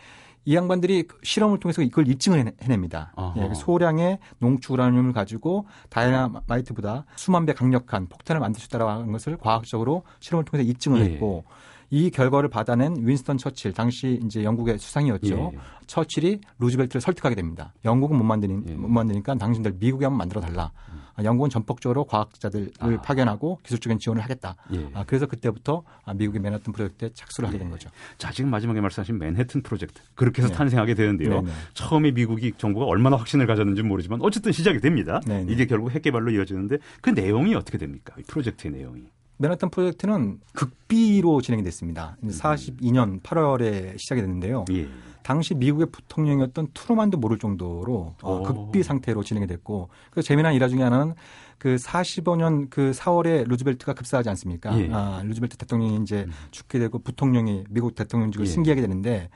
이 0.45 0.55
양반들이 0.55 1.07
실험을 1.21 1.59
통해서 1.59 1.81
이걸 1.81 2.07
입증을 2.07 2.53
해냅니다. 2.61 3.13
예, 3.37 3.47
그 3.47 3.55
소량의 3.55 4.19
농축 4.39 4.73
우라늄을 4.73 5.13
가지고 5.13 5.67
다이나마이트보다 5.89 7.05
수만 7.15 7.45
배 7.45 7.53
강력한 7.53 8.07
폭탄을 8.07 8.39
만들 8.39 8.59
수 8.59 8.67
있다라고 8.67 8.89
하는 8.91 9.11
것을 9.11 9.37
과학적으로 9.37 10.03
실험을 10.19 10.45
통해서 10.45 10.67
입증을 10.67 10.99
예. 11.01 11.05
했고 11.05 11.43
이 11.91 12.09
결과를 12.09 12.49
받아낸 12.49 12.95
윈스턴 12.99 13.37
처칠 13.37 13.73
당시 13.73 14.19
이제 14.25 14.43
영국의 14.43 14.79
수상이었죠. 14.79 15.51
예. 15.53 15.59
처칠이 15.87 16.39
루즈벨트를 16.57 17.01
설득하게 17.01 17.35
됩니다. 17.35 17.73
영국은 17.85 18.17
못 18.17 18.23
만드니 18.23 18.63
예. 18.67 18.73
못 18.73 18.87
만드니까 18.87 19.35
당신들 19.35 19.75
미국에 19.79 20.05
한번 20.05 20.17
만들어 20.19 20.41
달라. 20.41 20.71
음. 20.93 21.00
영국은 21.23 21.49
전폭적으로 21.49 22.05
과학자들을 22.05 22.71
아. 22.79 23.01
파견하고 23.01 23.59
기술적인 23.63 23.99
지원을 23.99 24.23
하겠다. 24.23 24.55
예. 24.73 24.89
아, 24.93 25.03
그래서 25.05 25.25
그때부터 25.25 25.83
미국의 26.15 26.41
맨하튼 26.41 26.73
프로젝트에 26.73 27.09
착수를 27.13 27.47
하게 27.47 27.59
된 27.59 27.67
예. 27.67 27.71
거죠. 27.71 27.89
자, 28.17 28.31
지금 28.31 28.49
마지막에 28.49 28.81
말씀하신 28.81 29.17
맨해튼 29.17 29.61
프로젝트 29.61 30.01
그렇게 30.15 30.41
해서 30.41 30.51
네. 30.51 30.57
탄생하게 30.57 30.93
되는데요. 30.95 31.29
네네. 31.29 31.41
네. 31.43 31.51
처음에 31.73 32.11
미국이 32.11 32.53
정부가 32.57 32.85
얼마나 32.85 33.17
확신을 33.17 33.47
가졌는지 33.47 33.83
모르지만 33.83 34.21
어쨌든 34.21 34.51
시작이 34.51 34.79
됩니다. 34.79 35.21
네네. 35.25 35.43
네. 35.45 35.53
이게 35.53 35.65
결국 35.65 35.91
핵 35.91 36.01
개발로 36.01 36.31
이어지는데 36.31 36.77
그 37.01 37.09
내용이 37.09 37.55
어떻게 37.55 37.77
됩니까? 37.77 38.13
이 38.17 38.23
프로젝트의 38.23 38.73
내용이. 38.73 39.03
맨하탄 39.41 39.71
프로젝트는 39.71 40.39
극비로 40.53 41.41
진행이 41.41 41.63
됐습니다. 41.63 42.15
42년 42.23 43.21
8월에 43.21 43.97
시작이 43.97 44.21
됐는데요. 44.21 44.65
예. 44.71 44.87
당시 45.23 45.53
미국의 45.55 45.87
부통령이었던 45.91 46.69
트루만도 46.73 47.17
모를 47.17 47.37
정도로 47.37 48.15
어, 48.21 48.43
극비 48.43 48.83
상태로 48.83 49.23
진행이 49.23 49.47
됐고 49.47 49.89
그 50.11 50.21
재미난 50.21 50.53
일화 50.53 50.67
중에 50.67 50.81
하나는 50.81 51.15
그 51.57 51.75
45년 51.75 52.69
그 52.69 52.91
4월에 52.91 53.47
루즈벨트가 53.47 53.93
급사하지 53.93 54.29
않습니까? 54.29 54.77
예. 54.79 54.89
아, 54.91 55.21
루즈벨트 55.23 55.57
대통령이 55.57 55.99
이제 56.01 56.25
음. 56.27 56.31
죽게 56.51 56.79
되고 56.79 56.99
부통령이 56.99 57.65
미국 57.69 57.95
대통령직을 57.95 58.45
예. 58.45 58.49
승계하게 58.49 58.81
되는데 58.81 59.29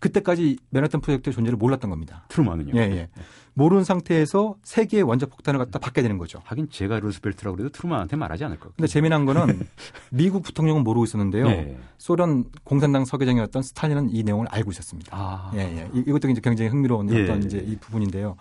그때까지 0.00 0.58
맨하탄 0.70 1.00
프로젝트의 1.00 1.34
존재를 1.34 1.56
몰랐던 1.56 1.90
겁니다. 1.90 2.24
트루만은요? 2.28 2.72
예, 2.74 2.80
예. 2.80 3.08
모르는 3.54 3.84
상태에서 3.84 4.56
세 4.62 4.86
개의 4.86 5.02
원자 5.02 5.26
폭탄을 5.26 5.58
갖다 5.58 5.78
받게 5.78 6.02
되는 6.02 6.18
거죠. 6.18 6.40
하긴 6.44 6.68
제가 6.70 7.00
루스벨트라고 7.00 7.56
그래도 7.56 7.70
트루만한테 7.70 8.16
말하지 8.16 8.44
않을 8.44 8.58
거예요. 8.58 8.72
근데 8.76 8.86
재미난 8.86 9.26
거는 9.26 9.66
미국 10.10 10.42
부통령은 10.42 10.82
모르고 10.82 11.04
있었는데요. 11.04 11.46
네. 11.46 11.78
소련 11.98 12.44
공산당 12.64 13.04
서기장이었던 13.04 13.62
스탈린은 13.62 14.10
이 14.10 14.22
내용을 14.22 14.46
알고 14.48 14.70
있었습니다. 14.70 15.10
아. 15.14 15.52
예, 15.54 15.60
예. 15.60 15.90
이것도 15.94 16.30
이제 16.30 16.40
굉장히 16.42 16.70
흥미로운 16.70 17.12
예. 17.12 17.24
어떤 17.24 17.42
이제 17.42 17.58
이 17.58 17.76
부분인데요. 17.76 18.36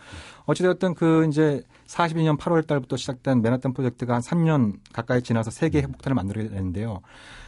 어찌되었든 0.46 0.96
그 0.96 1.28
이제 1.28 1.64
42년 1.88 2.38
8월 2.38 2.66
달부터 2.66 2.96
시작된 2.96 3.42
맨하탄 3.42 3.74
프로젝트가 3.74 4.16
한 4.16 4.22
3년 4.22 4.78
가까이 4.94 5.22
지나서 5.22 5.52
세 5.52 5.70
개의 5.70 5.84
핵폭탄을 5.84 6.16
만들어야 6.16 6.50
되는데요. 6.50 7.02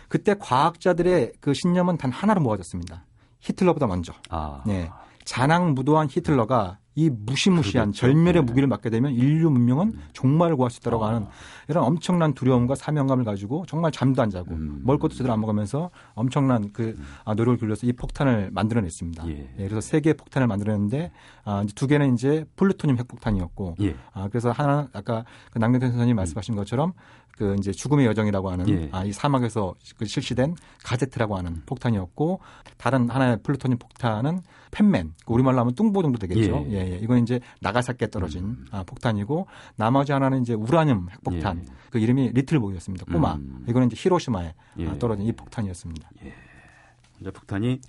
그때 0.08 0.36
과학자들의 0.38 1.34
그 1.40 1.54
신념은 1.54 1.98
단 1.98 2.12
하나로 2.12 2.42
모아졌습니다. 2.42 3.06
히틀러보다 3.42 3.88
먼저. 3.88 4.14
아. 4.30 4.64
네. 4.66 4.90
잔악무도한 5.26 6.08
히틀러가 6.10 6.80
이 6.94 7.10
무시무시한 7.10 7.92
그렇죠. 7.92 8.02
절멸의 8.02 8.34
네. 8.34 8.42
무기를 8.42 8.68
맞게 8.68 8.90
되면 8.90 9.14
인류 9.14 9.50
문명은 9.50 9.94
종말을 10.12 10.58
구할 10.58 10.70
수 10.70 10.80
있다고 10.80 11.06
아. 11.06 11.10
하는 11.10 11.28
이런 11.70 11.86
엄청난 11.86 12.34
두려움과 12.34 12.76
사명감을 12.76 13.24
가지고 13.24 13.66
정말 13.66 13.94
잠도 13.94 14.22
안 14.22 14.30
자고 14.30 14.52
음. 14.52 14.82
먹을 14.84 15.00
것도 15.00 15.14
제대로 15.14 15.32
안 15.32 15.40
먹으면서 15.40 15.90
엄청난 16.16 16.74
그 16.74 16.96
음. 16.98 17.04
아, 17.24 17.34
노력을 17.34 17.58
길러서 17.60 17.88
이 17.88 17.94
폭탄을 17.94 18.50
만들어냈습니다. 18.52 19.26
예. 19.30 19.54
예, 19.58 19.64
그래서 19.70 19.80
세 19.80 20.02
개의 20.02 20.16
폭탄을 20.16 20.48
만들어냈는데 20.48 21.12
아, 21.46 21.62
이제 21.64 21.74
두 21.74 21.88
개는 21.88 22.14
이제 22.14 22.44
플루토늄 22.58 22.98
핵폭탄이었고 22.98 23.76
예. 23.82 23.96
아, 24.12 24.28
그래서 24.28 24.52
하나 24.52 24.90
아까 24.92 25.24
그 25.52 25.60
남경태 25.60 25.88
선생님 25.88 26.18
말씀하신 26.18 26.58
것처럼 26.58 26.92
그 27.42 27.56
이제 27.58 27.72
죽음의 27.72 28.06
여정이라고 28.06 28.52
하는 28.52 28.70
예. 28.70 28.90
아, 28.92 29.04
이 29.04 29.12
사막에서 29.12 29.74
그 29.98 30.06
실시된 30.06 30.54
가제트라고 30.84 31.36
하는 31.36 31.64
폭탄이었고 31.66 32.40
다른 32.78 33.10
하나의 33.10 33.40
플루토늄 33.42 33.80
폭탄은 33.80 34.42
팻맨 34.70 35.16
그 35.26 35.34
우리말로 35.34 35.60
하면 35.62 35.74
뚱보 35.74 36.04
정도 36.04 36.20
되겠죠. 36.20 36.66
예, 36.68 36.74
예. 36.74 36.92
예. 36.92 37.00
이건 37.02 37.24
이제 37.24 37.40
나가사키에 37.62 38.10
떨어진 38.12 38.44
음. 38.44 38.66
아, 38.70 38.84
폭탄이고 38.84 39.48
나머지 39.76 40.12
하나는 40.12 40.44
이제 40.44 40.54
우라늄 40.54 41.08
핵폭탄 41.10 41.64
예. 41.66 41.74
그 41.90 41.98
이름이 41.98 42.30
리틀보이였습니다. 42.34 43.06
꼬마 43.12 43.34
음. 43.34 43.66
이거는 43.68 43.88
이제 43.88 43.96
히로시마에 43.98 44.54
예. 44.78 44.88
아, 44.88 45.00
떨어진 45.00 45.26
이 45.26 45.32
폭탄이었습니다. 45.32 46.12
예. 46.24 46.34
이제 47.22 47.32
폭탄이 47.32 47.82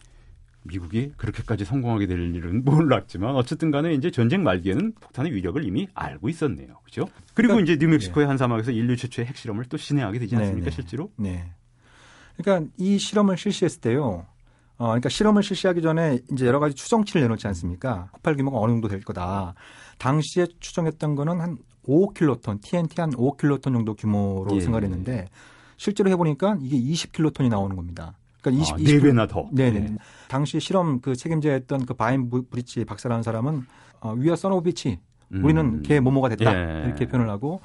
미국이 0.65 1.13
그렇게까지 1.17 1.65
성공하게 1.65 2.07
될 2.07 2.35
일은 2.35 2.65
몰랐지만 2.65 3.35
어쨌든 3.35 3.71
간에 3.71 3.95
이제 3.95 4.11
전쟁 4.11 4.43
말기에는 4.43 4.93
폭탄의 5.01 5.33
위력을 5.33 5.65
이미 5.65 5.89
알고 5.95 6.29
있었네요. 6.29 6.79
그죠? 6.85 7.09
그리고 7.35 7.55
그러니까, 7.55 7.73
이제 7.73 7.85
뉴멕시코의 7.85 8.27
네. 8.27 8.29
한 8.29 8.39
사막에서 8.39 8.71
인류 8.71 8.97
최초의 8.97 9.27
핵실험을 9.27 9.65
또 9.67 9.77
진행하게 9.77 10.19
되지 10.21 10.37
않습니까, 10.37 10.65
네, 10.65 10.71
네. 10.71 10.75
실제로? 10.75 11.11
네. 11.17 11.53
그러니까 12.37 12.71
이 12.79 12.99
실험을 12.99 13.37
실시했을 13.37 13.81
때요. 13.81 14.27
어, 14.79 14.87
그러니까 14.87 15.09
실험을 15.09 15.43
실시하기 15.43 15.83
전에 15.83 16.21
이제 16.33 16.47
여러 16.47 16.59
가지 16.59 16.75
추정치를 16.75 17.23
내놓지 17.23 17.47
않습니까? 17.49 18.09
폭발 18.13 18.37
규모가 18.37 18.59
어느 18.59 18.73
정도 18.73 18.89
될 18.89 19.01
거다. 19.01 19.55
당시에 19.99 20.47
추정했던 20.59 21.15
거는 21.15 21.41
한 21.41 21.59
5킬로톤, 21.87 22.61
TNT 22.63 23.01
한 23.01 23.11
5킬로톤 23.11 23.63
정도 23.63 23.95
규모로 23.95 24.57
예. 24.57 24.61
생각했는데 24.61 25.29
실제로 25.77 26.11
해보니까 26.11 26.59
이게 26.61 26.77
20킬로톤이 26.77 27.49
나오는 27.49 27.77
겁니다. 27.77 28.17
그러니까 28.43 28.63
20, 28.63 28.75
아, 28.75 28.77
4배나 28.77 29.29
더. 29.29 29.49
네네. 29.53 29.81
네. 29.81 29.97
당시 30.29 30.61
실험 30.61 31.01
그 31.01 31.17
책임자였던 31.17 31.87
그 31.87 31.95
베인브리지 31.95 32.85
박사라는 32.85 33.23
사람은 33.23 33.63
어, 34.01 34.13
위아 34.15 34.37
써노비치 34.37 34.99
음. 35.33 35.45
우리는 35.45 35.83
개 35.83 36.01
모모가 36.01 36.29
됐다 36.31 36.55
예. 36.55 36.85
이렇게 36.87 37.07
표현을 37.07 37.31
하고 37.31 37.61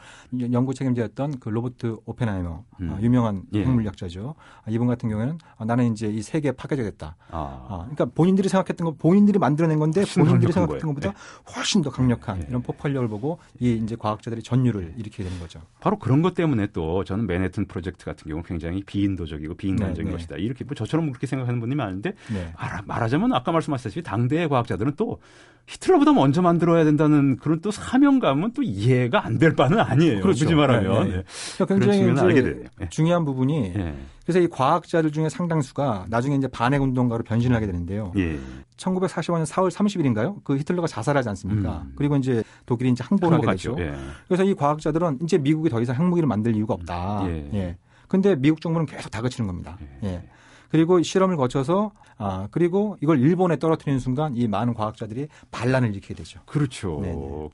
연구 0.51 0.73
책임자였던 0.73 1.39
그 1.39 1.49
로버트 1.49 1.97
오펜하이머 2.05 2.63
음. 2.81 2.89
어, 2.89 2.97
유명한 3.01 3.43
예. 3.53 3.63
핵물리학자죠. 3.63 4.35
아, 4.63 4.69
이분 4.69 4.87
같은 4.87 5.09
경우에는 5.09 5.37
아, 5.57 5.65
나는 5.65 5.91
이제 5.91 6.07
이 6.07 6.21
세계 6.21 6.51
파괴자겠다. 6.51 7.15
아. 7.31 7.37
아. 7.69 7.77
그러니까 7.81 8.05
본인들이 8.05 8.49
생각했던 8.49 8.85
거 8.85 8.95
본인들이 8.95 9.39
만들어낸 9.39 9.79
건데 9.79 10.03
본인들이 10.15 10.51
생각했던 10.51 10.93
거예요. 10.93 10.95
것보다 10.95 11.09
예. 11.09 11.53
훨씬 11.55 11.81
더 11.81 11.89
강력한 11.89 12.41
예. 12.41 12.45
이런 12.49 12.61
폭발력을 12.61 13.07
보고 13.09 13.39
이 13.59 13.73
이제 13.73 13.95
과학자들이 13.95 14.41
전율을 14.43 14.93
일으키게 14.97 15.23
되는 15.23 15.39
거죠. 15.39 15.61
바로 15.81 15.97
그런 15.97 16.21
것 16.21 16.33
때문에 16.33 16.67
또 16.73 17.03
저는 17.03 17.27
맨해튼 17.27 17.65
프로젝트 17.65 18.05
같은 18.05 18.29
경우 18.29 18.43
굉장히 18.43 18.83
비인도적이고 18.83 19.55
비인간적인 19.55 20.05
네, 20.05 20.11
네. 20.11 20.17
것이다. 20.17 20.37
이렇게 20.37 20.63
뭐 20.63 20.75
저처럼 20.75 21.07
그렇게 21.07 21.27
생각하는 21.27 21.59
분이 21.59 21.75
많은데 21.75 22.13
네. 22.31 22.53
말하자면 22.85 23.33
아까 23.33 23.51
말씀하셨듯이 23.51 24.03
당대의 24.03 24.47
과학자들은 24.49 24.93
또 24.95 25.19
히틀러보다 25.67 26.13
먼저 26.13 26.41
만들어야 26.41 26.85
된다는 26.85 27.35
그런 27.37 27.56
또 27.61 27.71
사명감은 27.71 28.53
또 28.53 28.61
이해가 28.63 29.25
안 29.25 29.37
될 29.37 29.55
바는 29.55 29.79
아니에요. 29.79 30.21
그렇죠. 30.21 30.45
굳이 30.45 30.55
말하면. 30.55 31.09
네, 31.09 31.17
네. 31.17 31.23
네. 31.23 31.65
굉장히 31.67 32.39
이제 32.39 32.63
네. 32.79 32.89
중요한 32.89 33.23
부분이 33.25 33.73
네. 33.73 33.95
그래서 34.25 34.39
이 34.39 34.47
과학자들 34.47 35.11
중에 35.11 35.29
상당수가 35.29 36.07
나중에 36.09 36.35
이제 36.35 36.47
반핵 36.47 36.81
운동가로 36.81 37.23
변신을 37.23 37.55
하게 37.55 37.65
되는데요. 37.67 38.11
예. 38.17 38.37
1945년 38.75 39.45
4월 39.45 39.69
30일인가요? 39.71 40.43
그 40.43 40.57
히틀러가 40.57 40.87
자살하지 40.87 41.29
않습니까? 41.29 41.83
음. 41.85 41.93
그리고 41.95 42.15
이제 42.17 42.43
독일이 42.65 42.89
이제 42.91 43.03
항복을 43.07 43.37
하게 43.37 43.47
되죠. 43.51 43.75
예. 43.79 43.93
그래서 44.27 44.43
이 44.43 44.53
과학자들은 44.53 45.19
이제 45.23 45.37
미국이 45.37 45.69
더 45.69 45.79
이상 45.81 45.95
핵무기를 45.95 46.27
만들 46.27 46.55
이유가 46.55 46.73
없다. 46.73 47.23
예. 47.27 47.49
예. 47.53 47.77
근데 48.07 48.35
미국 48.35 48.59
정부는 48.61 48.85
계속 48.85 49.09
다그치는 49.09 49.47
겁니다. 49.47 49.77
예. 50.03 50.23
예. 50.67 50.69
그리고 50.69 51.01
실험을 51.01 51.37
거쳐서 51.37 51.91
아 52.17 52.47
그리고 52.51 52.97
이걸 53.01 53.19
일본에 53.19 53.57
떨어뜨리는 53.57 53.99
순간 53.99 54.35
이 54.35 54.47
많은 54.47 54.73
과학자들이 54.73 55.27
반란을 55.51 55.89
일으키게 55.91 56.15
되죠. 56.15 56.39
그렇죠. 56.45 56.99
네네. 57.01 57.49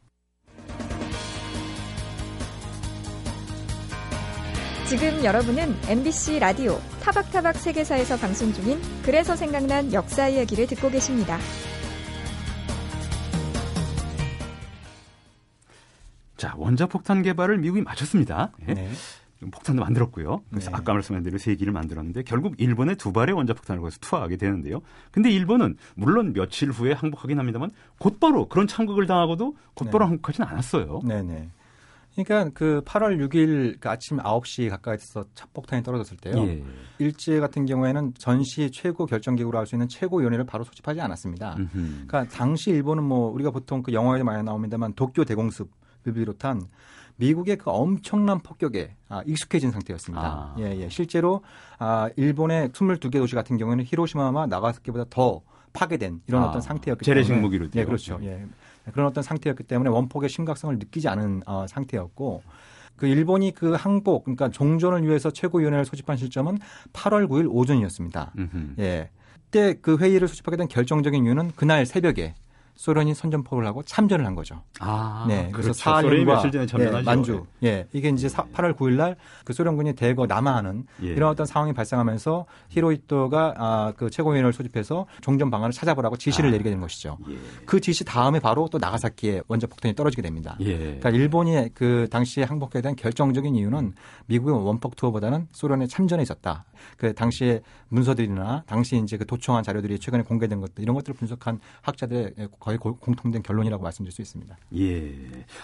지금 4.87 5.23
여러분은 5.23 5.75
MBC 5.87 6.39
라디오 6.39 6.79
타박타박 7.01 7.55
세계사에서 7.55 8.17
방송 8.17 8.53
중인 8.53 8.79
그래서 9.03 9.35
생각난 9.35 9.91
역사 9.91 10.27
이야기를 10.27 10.67
듣고 10.67 10.89
계십니다. 10.89 11.39
자, 16.37 16.53
원자폭탄 16.57 17.23
개발을 17.23 17.57
미국이 17.57 17.81
마쳤습니다. 17.81 18.51
네. 18.67 18.91
네. 19.45 19.51
폭탄도 19.51 19.81
만들었고요. 19.81 20.41
그래서 20.49 20.69
네. 20.69 20.75
아까 20.75 20.93
말씀한 20.93 21.23
대로 21.23 21.37
세 21.37 21.55
기를 21.55 21.73
만들었는데 21.73 22.23
결국 22.23 22.55
일본에 22.57 22.95
두 22.95 23.11
발의 23.11 23.35
원자폭탄을 23.35 23.81
거기서 23.81 23.99
투하하게 24.01 24.37
되는데요. 24.37 24.81
근데 25.11 25.29
일본은 25.29 25.77
물론 25.95 26.33
며칠 26.33 26.71
후에 26.71 26.93
항복하긴 26.93 27.39
합니다만 27.39 27.71
곧바로 27.99 28.47
그런 28.47 28.67
참극을 28.67 29.07
당하고도 29.07 29.55
곧바로 29.73 30.05
네. 30.05 30.09
항복하지는 30.09 30.47
않았어요. 30.47 31.01
네네. 31.05 31.49
그러니까 32.15 32.51
그 32.53 32.81
8월 32.85 33.17
6일 33.27 33.79
그 33.79 33.89
아침 33.89 34.17
9시 34.17 34.69
가까이서 34.69 35.25
첫 35.33 35.51
폭탄이 35.53 35.81
떨어졌을 35.81 36.15
때요. 36.17 36.35
예. 36.43 36.63
일제 36.99 37.39
같은 37.39 37.65
경우에는 37.65 38.13
전시 38.19 38.69
최고 38.71 39.05
결정기구로 39.07 39.57
할 39.57 39.65
수 39.65 39.75
있는 39.75 39.87
최고위원회를 39.87 40.45
바로 40.45 40.63
소집하지 40.63 41.01
않았습니다. 41.01 41.55
음흠. 41.57 42.05
그러니까 42.07 42.25
당시 42.25 42.69
일본은 42.69 43.03
뭐 43.03 43.31
우리가 43.31 43.49
보통 43.49 43.81
그 43.81 43.93
영화에도 43.93 44.25
많이 44.25 44.43
나옵니다만 44.43 44.93
도쿄 44.93 45.23
대공습을 45.25 46.13
비롯한 46.13 46.61
미국의 47.17 47.57
그 47.57 47.69
엄청난 47.69 48.39
폭격에 48.39 48.95
아, 49.09 49.21
익숙해진 49.25 49.71
상태였습니다. 49.71 50.25
아. 50.25 50.55
예, 50.59 50.75
예. 50.77 50.89
실제로 50.89 51.41
아, 51.77 52.09
일본의 52.15 52.69
22개 52.69 53.13
도시 53.13 53.35
같은 53.35 53.57
경우에는 53.57 53.85
히로시마와 53.85 54.47
나가사키보다 54.47 55.05
더 55.09 55.41
파괴된 55.73 56.21
이런 56.27 56.43
아. 56.43 56.47
어떤 56.47 56.61
상태였기 56.61 57.05
때문에 57.05 57.23
재래식 57.23 57.39
무기로 57.39 57.67
예, 57.75 57.85
그렇죠. 57.85 58.19
예. 58.23 58.45
그런 58.91 59.07
어떤 59.07 59.23
상태였기 59.23 59.63
때문에 59.63 59.89
원폭의 59.89 60.29
심각성을 60.29 60.77
느끼지 60.77 61.07
않은 61.07 61.43
어, 61.45 61.65
상태였고 61.67 62.43
그 62.95 63.07
일본이 63.07 63.53
그 63.53 63.73
항복 63.73 64.25
그러니까 64.25 64.49
종전을 64.49 65.07
위해서 65.07 65.31
최고위원회를 65.31 65.85
소집한 65.85 66.17
시점은 66.17 66.59
8월 66.93 67.27
9일 67.27 67.47
오전이었습니다. 67.49 68.33
음흠. 68.37 68.75
예. 68.79 69.09
그때 69.53 69.75
그 69.81 69.97
회의를 69.97 70.27
소집하게 70.27 70.57
된 70.57 70.67
결정적인 70.67 71.25
이유는 71.25 71.51
그날 71.55 71.85
새벽에 71.85 72.33
소련이 72.75 73.13
선전포를 73.13 73.67
하고 73.67 73.83
참전을 73.83 74.25
한 74.25 74.35
거죠. 74.35 74.63
아, 74.79 75.25
네. 75.27 75.49
그래서 75.51 75.73
그렇죠. 75.73 75.73
사흘과 75.73 76.43
예, 76.79 77.01
만주. 77.03 77.45
예. 77.63 77.87
이게 77.93 78.09
이제 78.09 78.27
사, 78.27 78.43
8월 78.43 78.75
9일 78.75 78.93
날 78.93 79.15
그 79.43 79.53
소련군이 79.53 79.93
대거 79.93 80.25
남하하는 80.25 80.85
예. 81.03 81.07
이런 81.07 81.29
어떤 81.29 81.45
상황이 81.45 81.73
발생하면서 81.73 82.45
히로히토가 82.69 83.53
아, 83.57 83.93
그 83.95 84.09
최고위원을 84.09 84.53
소집해서 84.53 85.05
종전 85.21 85.49
방안을 85.49 85.71
찾아보라고 85.71 86.17
지시를 86.17 86.49
아. 86.49 86.51
내리게 86.51 86.69
된 86.69 86.79
것이죠. 86.79 87.17
예. 87.29 87.37
그 87.65 87.79
지시 87.79 88.03
다음에 88.05 88.39
바로 88.39 88.67
또 88.71 88.77
나가사키에 88.77 89.41
원자 89.47 89.67
폭탄이 89.67 89.95
떨어지게 89.95 90.21
됩니다. 90.21 90.55
예. 90.61 90.77
그러니까 90.77 91.09
일본이 91.09 91.69
그 91.73 92.07
당시에 92.09 92.43
항복에 92.43 92.81
대한 92.81 92.95
결정적인 92.95 93.55
이유는 93.55 93.93
미국의 94.27 94.65
원폭 94.65 94.95
투어보다는 94.95 95.47
소련의 95.51 95.87
참전에 95.87 96.23
있었다. 96.23 96.65
그 96.97 97.13
당시에 97.13 97.61
문서들이나 97.89 98.63
당시 98.65 98.97
이제 98.97 99.17
그 99.17 99.25
도청한 99.25 99.63
자료들이 99.63 99.99
최근에 99.99 100.23
공개된 100.23 100.59
것들 100.59 100.83
이런 100.83 100.95
것들을 100.95 101.15
분석한 101.15 101.59
학자들의 101.81 102.33
거의 102.63 102.77
고, 102.77 102.95
공통된 102.95 103.43
결론이라고 103.43 103.83
말씀드릴 103.83 104.13
수 104.13 104.21
있습니다. 104.21 104.55
예. 104.77 105.13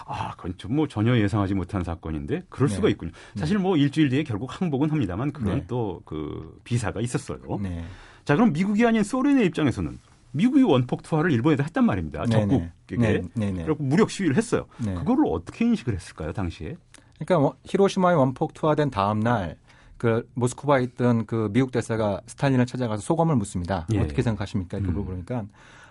아, 0.04 0.32
그건 0.36 0.54
좀 0.58 0.70
뭐 0.70 0.86
전혀 0.86 1.16
예상하지 1.16 1.54
못한 1.54 1.82
사건인데 1.82 2.42
그럴 2.50 2.68
네. 2.68 2.74
수가 2.74 2.88
있군요. 2.90 3.10
네. 3.34 3.40
사실 3.40 3.58
뭐 3.58 3.76
일주일 3.76 4.10
뒤에 4.10 4.22
결국 4.22 4.48
항복은 4.60 4.90
합니다만 4.90 5.32
그건 5.32 5.60
네. 5.60 5.66
또그 5.66 6.60
비사가 6.62 7.00
있었어요. 7.00 7.40
네. 7.60 7.82
자, 8.24 8.36
그럼 8.36 8.52
미국이 8.52 8.84
아닌 8.86 9.02
소련의 9.02 9.46
입장에서는 9.46 9.98
미국이 10.32 10.62
원폭 10.62 11.02
투하를 11.02 11.32
일본에다 11.32 11.64
했단 11.64 11.84
말입니다. 11.86 12.26
적국에게. 12.26 12.96
네, 12.98 13.22
네, 13.34 13.50
네, 13.50 13.64
그리고 13.64 13.82
무력 13.82 14.10
시위를 14.10 14.36
했어요. 14.36 14.66
네. 14.78 14.94
그거를 14.94 15.24
어떻게 15.26 15.64
인식을 15.64 15.94
했을까요, 15.94 16.32
당시에? 16.32 16.76
그러니까 17.18 17.56
히로시마에 17.64 18.14
원폭 18.14 18.54
투하된 18.54 18.90
다음 18.90 19.20
날그 19.20 20.28
모스크바에 20.34 20.82
있던 20.84 21.26
그 21.26 21.48
미국 21.52 21.72
대사가 21.72 22.20
스탈린을 22.26 22.66
찾아가서 22.66 23.02
소감을 23.02 23.36
묻습니다. 23.36 23.86
예. 23.94 24.00
어떻게 24.00 24.22
생각하십니까? 24.22 24.76
이렇게 24.78 24.92
음. 24.92 24.94
물어보니까 24.94 25.44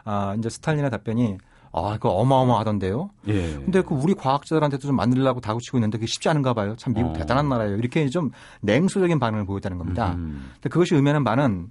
아 0.10 0.34
이제 0.36 0.50
스탈린의 0.50 0.90
답변이 0.90 1.38
아, 1.72 1.94
그거 1.94 2.10
어마어마하던데요. 2.10 3.12
예. 3.28 3.54
근데 3.54 3.84
그 3.84 3.94
우리 3.94 4.16
과학자들한테도 4.16 4.88
좀 4.88 4.96
만들려고 4.96 5.40
다구치고 5.40 5.78
있는데 5.78 6.00
그게 6.00 6.08
쉽지 6.08 6.28
않은가 6.28 6.56
봐요. 6.56 6.76
참 6.78 6.94
미국 6.96 7.12
어. 7.12 7.14
대단한 7.14 7.48
나라예요. 7.48 7.78
이렇게 7.78 8.10
좀 8.10 8.32
냉소적인 8.62 9.20
반응을 9.20 9.46
보였다는 9.46 9.78
겁니다. 9.78 10.14
음. 10.16 10.50
근데 10.56 10.70
그것이 10.70 10.96
의미하는 10.96 11.24
바는 11.24 11.70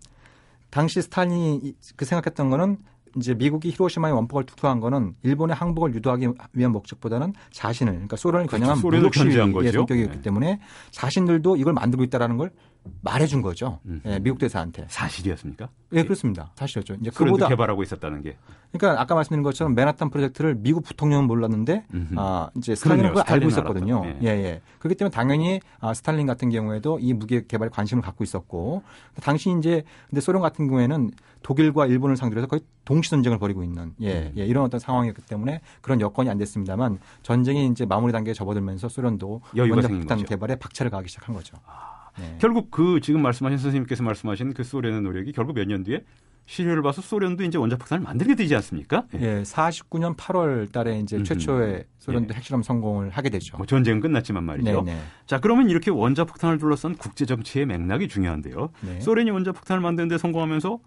당시 0.71 1.03
스탈린이 1.03 1.75
그 1.97 2.05
생각했던 2.05 2.49
거는 2.49 2.77
이제 3.17 3.35
미국이 3.35 3.71
히로시마에 3.71 4.13
원폭을 4.13 4.45
투투한 4.45 4.79
거는 4.79 5.17
일본의 5.25 5.57
항복을 5.57 5.95
유도하기 5.95 6.29
위한 6.53 6.73
목적보다는 6.73 7.33
자신을 7.51 7.93
그러니까 7.93 8.17
소련을. 8.17 8.47
겨냥한 8.47 8.81
그렇죠. 8.81 8.97
무력 8.97 9.15
시위의 9.15 9.73
성격이었기 9.73 10.17
네. 10.17 10.23
때문에 10.23 10.61
자신들도 10.93 11.57
이걸 11.57 11.73
만들고 11.73 12.05
있다라는 12.05 12.37
걸 12.37 12.53
말해준 13.03 13.43
거죠. 13.43 13.81
음. 13.87 14.01
예, 14.07 14.19
미국 14.19 14.39
대사한테. 14.39 14.87
사실이었습니까? 14.89 15.69
예, 15.93 16.03
그렇습니다. 16.03 16.51
사실이었죠. 16.55 16.95
이제 17.01 17.11
그보다 17.11 17.49
개발하고 17.49 17.83
있었다는 17.83 18.23
게. 18.23 18.37
그러니까 18.73 19.01
아까 19.01 19.15
말씀드린 19.15 19.43
것처럼 19.43 19.75
맨하탄 19.75 20.11
프로젝트를 20.11 20.55
미국 20.55 20.85
부통령은 20.85 21.27
몰랐는데 21.27 21.87
음흠. 21.95 22.15
아 22.19 22.51
이제 22.57 22.75
스탈린은 22.75 23.11
그걸 23.11 23.25
알고 23.27 23.49
있었거든요. 23.49 24.03
예. 24.05 24.19
예, 24.23 24.27
예. 24.29 24.61
그렇기 24.79 24.97
때문에 24.97 25.11
당연히 25.11 25.61
아, 25.81 25.95
스탈린 25.95 26.27
같은 26.27 26.51
경우에도 26.51 26.99
이 26.99 27.15
무기 27.15 27.47
개발에 27.47 27.71
관심을 27.71 28.03
갖고 28.03 28.25
있었고 28.25 28.83
당시 29.23 29.55
이제 29.59 29.85
근데 30.11 30.21
소련 30.21 30.43
같은 30.43 30.69
경우에는 30.69 31.11
독일과 31.43 31.87
일본을 31.87 32.17
상대로 32.17 32.41
해서 32.41 32.49
거의 32.49 32.61
동시 32.85 33.11
전쟁을 33.11 33.39
벌이고 33.39 33.63
있는 33.63 33.95
예, 34.01 34.27
음. 34.27 34.33
예, 34.37 34.45
이런 34.45 34.65
어떤 34.65 34.81
상황이었기 34.81 35.23
때문에 35.23 35.61
그런 35.81 36.01
여건이 36.01 36.29
안 36.29 36.37
됐습니다만 36.37 36.99
전쟁이 37.23 37.67
이제 37.69 37.87
마무리 37.87 38.13
단계에 38.13 38.35
접어들면서 38.35 38.89
소련도 38.89 39.41
원자폭탄 39.57 40.25
개발에 40.25 40.57
박차를 40.57 40.91
가기 40.91 41.09
시작한 41.09 41.35
거죠. 41.35 41.57
아. 41.65 41.98
네. 42.21 42.37
결국 42.39 42.71
그 42.71 43.01
지금 43.01 43.23
말씀하신 43.23 43.59
선생님께서 43.59 44.03
말씀하신 44.03 44.55
그 44.55 44.65
소련의 44.65 45.03
노력이 45.03 45.33
결국 45.33 45.55
몇 45.55 45.67
년 45.67 45.83
뒤에 45.83 46.03
시리를 46.47 46.81
봐서 46.81 47.03
소련도 47.03 47.45
이제 47.45 47.59
원자 47.59 47.77
폭탄을 47.77 48.03
만들게 48.03 48.35
되지 48.35 48.55
않습니까? 48.57 49.05
예, 49.21 49.21
예 49.21 49.43
49년 49.43 50.17
8월 50.17 50.73
달에 50.73 50.99
이제 50.99 51.23
최초의 51.23 51.85
소련도 51.99 52.33
예. 52.33 52.39
핵실험 52.39 52.63
성공을 52.63 53.11
하게 53.11 53.29
되죠. 53.29 53.59
뭐 53.59 53.67
전쟁은 53.67 54.01
끝났지만 54.01 54.45
말이죠. 54.45 54.83
네네. 54.83 54.95
네. 54.95 55.03
자, 55.27 55.41
그러면 55.41 55.69
이렇게 55.69 55.91
원자 55.91 56.25
폭탄을 56.25 56.57
둘러싼 56.57 56.97
국제 56.97 57.27
정치의 57.27 57.67
맥락이 57.67 58.09
중요한데요. 58.09 58.71
네. 58.81 58.99
소련이 59.01 59.31
원자 59.31 59.53
폭탄을 59.53 59.83
만드는데 59.83 60.17
성공하면서 60.17 60.79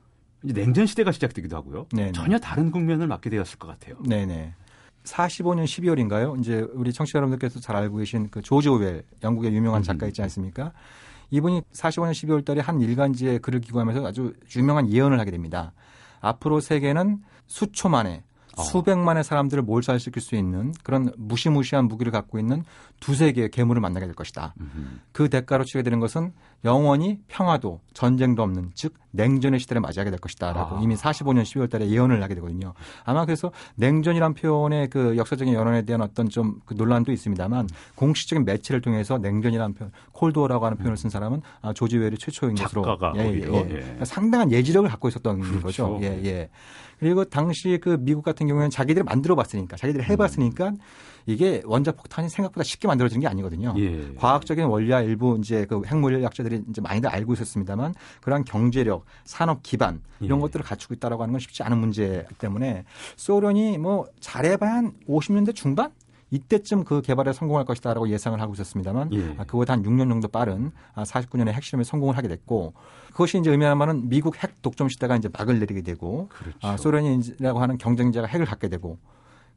이제 0.45 0.53
냉전 0.59 0.87
시대가 0.87 1.11
시작되기도 1.11 1.55
하고요. 1.55 1.85
네네. 1.93 2.05
네. 2.07 2.11
전혀 2.11 2.39
다른 2.39 2.71
국면을 2.71 3.05
맞게 3.05 3.29
되었을 3.29 3.59
것 3.59 3.67
같아요. 3.67 3.97
네네. 4.01 4.55
45년 5.03 5.65
12월인가요? 5.65 6.39
이제 6.39 6.65
우리 6.73 6.91
청취자 6.91 7.17
여러분들께서 7.19 7.59
잘 7.59 7.75
알고 7.75 7.97
계신 7.97 8.29
그 8.31 8.41
조지 8.41 8.69
오웰 8.69 9.03
영국의 9.23 9.53
유명한 9.53 9.83
작가 9.83 10.07
있지 10.07 10.23
않습니까? 10.23 10.73
이분이 11.31 11.61
45년 11.73 12.11
12월 12.11 12.45
달에 12.45 12.61
한 12.61 12.79
일간지에 12.79 13.39
글을 13.39 13.61
기고하면서 13.61 14.05
아주 14.05 14.33
유명한 14.55 14.91
예언을 14.91 15.19
하게 15.19 15.31
됩니다. 15.31 15.73
앞으로 16.19 16.59
세계는 16.59 17.21
수초 17.47 17.89
만에 17.89 18.23
어. 18.57 18.63
수백만의 18.63 19.23
사람들을 19.23 19.63
몰살시킬 19.63 20.21
수 20.21 20.35
있는 20.35 20.73
그런 20.83 21.11
무시무시한 21.17 21.85
무기를 21.85 22.11
갖고 22.11 22.37
있는 22.37 22.63
두세 22.99 23.31
개의 23.31 23.49
괴물을 23.49 23.81
만나게 23.81 24.05
될 24.05 24.13
것이다. 24.13 24.53
음흠. 24.59 24.87
그 25.13 25.29
대가로 25.29 25.63
치게 25.63 25.83
되는 25.83 25.99
것은 25.99 26.33
영원히 26.63 27.19
평화도 27.27 27.81
전쟁도 27.93 28.41
없는 28.43 28.71
즉 28.75 28.93
냉전의 29.11 29.59
시대를 29.59 29.81
맞이하게 29.81 30.09
될 30.09 30.19
것이다라고 30.19 30.77
아. 30.77 30.79
이미 30.81 30.95
45년 30.95 31.43
12월 31.43 31.69
달에 31.69 31.89
예언을 31.89 32.23
하게 32.23 32.35
되거든요. 32.35 32.73
아마 33.03 33.25
그래서 33.25 33.51
냉전이란 33.75 34.35
표현의 34.35 34.89
그 34.89 35.17
역사적인 35.17 35.53
연원에 35.53 35.81
대한 35.83 36.01
어떤 36.01 36.29
좀 36.29 36.61
그 36.65 36.73
논란도 36.73 37.11
있습니다만 37.11 37.65
음. 37.65 37.67
공식적인 37.95 38.45
매체를 38.45 38.81
통해서 38.81 39.17
냉전이라는 39.17 39.75
표현, 39.75 39.91
콜드워라고 40.11 40.65
하는 40.65 40.77
표현을 40.77 40.97
쓴 40.97 41.09
사람은 41.09 41.41
아, 41.61 41.73
조지 41.73 41.97
웰이 41.97 42.17
최초인 42.17 42.55
것으로 42.55 42.97
예, 43.17 43.21
예, 43.21 43.41
예. 43.41 43.97
예. 43.99 44.05
상당한 44.05 44.51
예지력을 44.51 44.89
갖고 44.89 45.07
있었던 45.07 45.39
그렇죠. 45.39 45.61
거죠. 45.61 45.99
예, 46.01 46.21
예. 46.25 46.49
그리고 46.99 47.25
당시 47.25 47.79
그 47.81 47.97
미국 47.99 48.23
같은 48.23 48.47
경우에는 48.47 48.69
자기들이 48.69 49.03
만들어 49.03 49.35
봤으니까 49.35 49.75
자기들이 49.75 50.03
해 50.03 50.15
봤으니까 50.15 50.69
음. 50.69 50.77
이게 51.25 51.61
원자 51.65 51.91
폭탄이 51.91 52.29
생각보다 52.29 52.63
쉽게 52.63 52.87
만들어지는 52.87 53.21
게 53.21 53.27
아니거든요. 53.27 53.73
예. 53.77 54.13
과학적인 54.15 54.65
원리와 54.65 55.01
일부 55.01 55.37
이제 55.39 55.65
그 55.65 55.81
핵물리학자들이 55.85 56.63
이제 56.69 56.81
많이들 56.81 57.09
알고 57.09 57.33
있었습니다만 57.33 57.93
그러한 58.21 58.43
경제력, 58.43 59.05
산업 59.23 59.63
기반 59.63 60.01
이런 60.19 60.39
예. 60.39 60.41
것들을 60.41 60.63
갖추고 60.65 60.93
있다라고 60.95 61.23
하는 61.23 61.33
건 61.33 61.39
쉽지 61.39 61.63
않은 61.63 61.77
문제이기 61.77 62.35
때문에 62.35 62.85
소련이 63.15 63.77
뭐 63.77 64.07
잘해봐야 64.19 64.73
한 64.73 64.93
50년대 65.07 65.55
중반 65.55 65.91
이때쯤 66.31 66.85
그 66.85 67.01
개발에 67.01 67.33
성공할 67.33 67.65
것이다라고 67.65 68.07
예상을 68.09 68.39
하고 68.39 68.53
있었습니다만 68.53 69.13
예. 69.13 69.35
아, 69.37 69.43
그보다 69.43 69.73
한 69.73 69.83
6년 69.83 70.09
정도 70.09 70.29
빠른 70.29 70.71
49년에 70.95 71.49
아, 71.49 71.51
핵실험에 71.51 71.83
성공을 71.83 72.17
하게 72.17 72.29
됐고 72.29 72.73
그것이 73.11 73.37
이제 73.37 73.51
의미하는 73.51 74.07
미국 74.07 74.41
핵 74.41 74.61
독점 74.61 74.87
시대가 74.87 75.17
이제 75.17 75.29
막을 75.31 75.59
내리게 75.59 75.81
되고 75.81 76.29
그렇죠. 76.29 76.57
아, 76.61 76.77
소련이라고 76.77 77.59
하는 77.59 77.77
경쟁자가 77.77 78.27
핵을 78.27 78.45
갖게 78.45 78.69
되고 78.69 78.97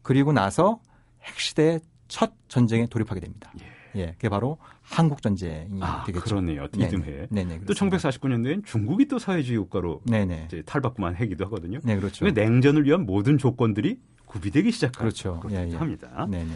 그리고 0.02 0.32
나서 0.32 0.80
핵 1.24 1.40
시대의 1.40 1.80
첫 2.08 2.32
전쟁에 2.48 2.86
돌입하게 2.86 3.20
됩니다. 3.20 3.52
예. 3.60 3.74
예, 3.96 4.06
그게 4.12 4.28
바로 4.28 4.58
한국 4.82 5.22
전쟁이 5.22 5.80
아, 5.80 6.02
되겠죠. 6.04 6.24
그러네요. 6.24 6.66
디듬해. 6.68 7.28
네네. 7.30 7.60
또 7.66 7.74
1949년도엔 7.74 8.66
중국이 8.66 9.06
또 9.06 9.18
사회주의 9.18 9.58
국가로 9.58 10.02
네네. 10.04 10.44
이제 10.46 10.62
탈바꿈한 10.66 11.16
해기도 11.16 11.44
하거든요. 11.46 11.78
네, 11.84 11.96
그렇죠. 11.96 12.28
냉전을 12.28 12.84
위한 12.84 13.06
모든 13.06 13.38
조건들이 13.38 14.00
구비되기 14.26 14.72
시작한 14.72 15.04
그렇죠. 15.04 15.40
예, 15.50 15.68
예. 15.70 15.76
합니다. 15.76 16.26
네네. 16.28 16.50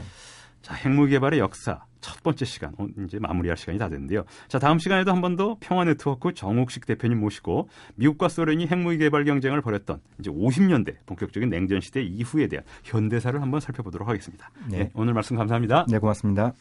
자, 0.62 0.74
핵무 0.74 1.06
개발의 1.06 1.38
역사 1.40 1.84
첫 2.00 2.22
번째 2.22 2.44
시간 2.44 2.72
이제 3.04 3.18
마무리할 3.18 3.56
시간이 3.56 3.78
다 3.78 3.88
됐는데요. 3.88 4.24
자, 4.48 4.58
다음 4.58 4.78
시간에도 4.78 5.10
한 5.12 5.20
번 5.20 5.36
더 5.36 5.56
평화 5.60 5.84
네트워크 5.84 6.32
정옥식 6.34 6.84
대표님 6.86 7.20
모시고 7.20 7.68
미국과 7.96 8.28
소련이 8.28 8.66
핵무기 8.66 8.98
개발 8.98 9.24
경쟁을 9.24 9.60
벌였던 9.60 10.00
이제 10.18 10.30
50년대 10.30 10.96
본격적인 11.06 11.48
냉전 11.48 11.80
시대 11.80 12.02
이후에 12.02 12.48
대한 12.48 12.64
현대사를 12.82 13.40
한번 13.40 13.60
살펴보도록 13.60 14.08
하겠습니다. 14.08 14.50
네. 14.68 14.78
네 14.78 14.90
오늘 14.94 15.14
말씀 15.14 15.36
감사합니다. 15.36 15.86
네, 15.88 15.98
고맙습니다. 15.98 16.52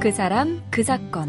그 0.00 0.10
사람 0.10 0.62
그 0.70 0.82
사건 0.82 1.28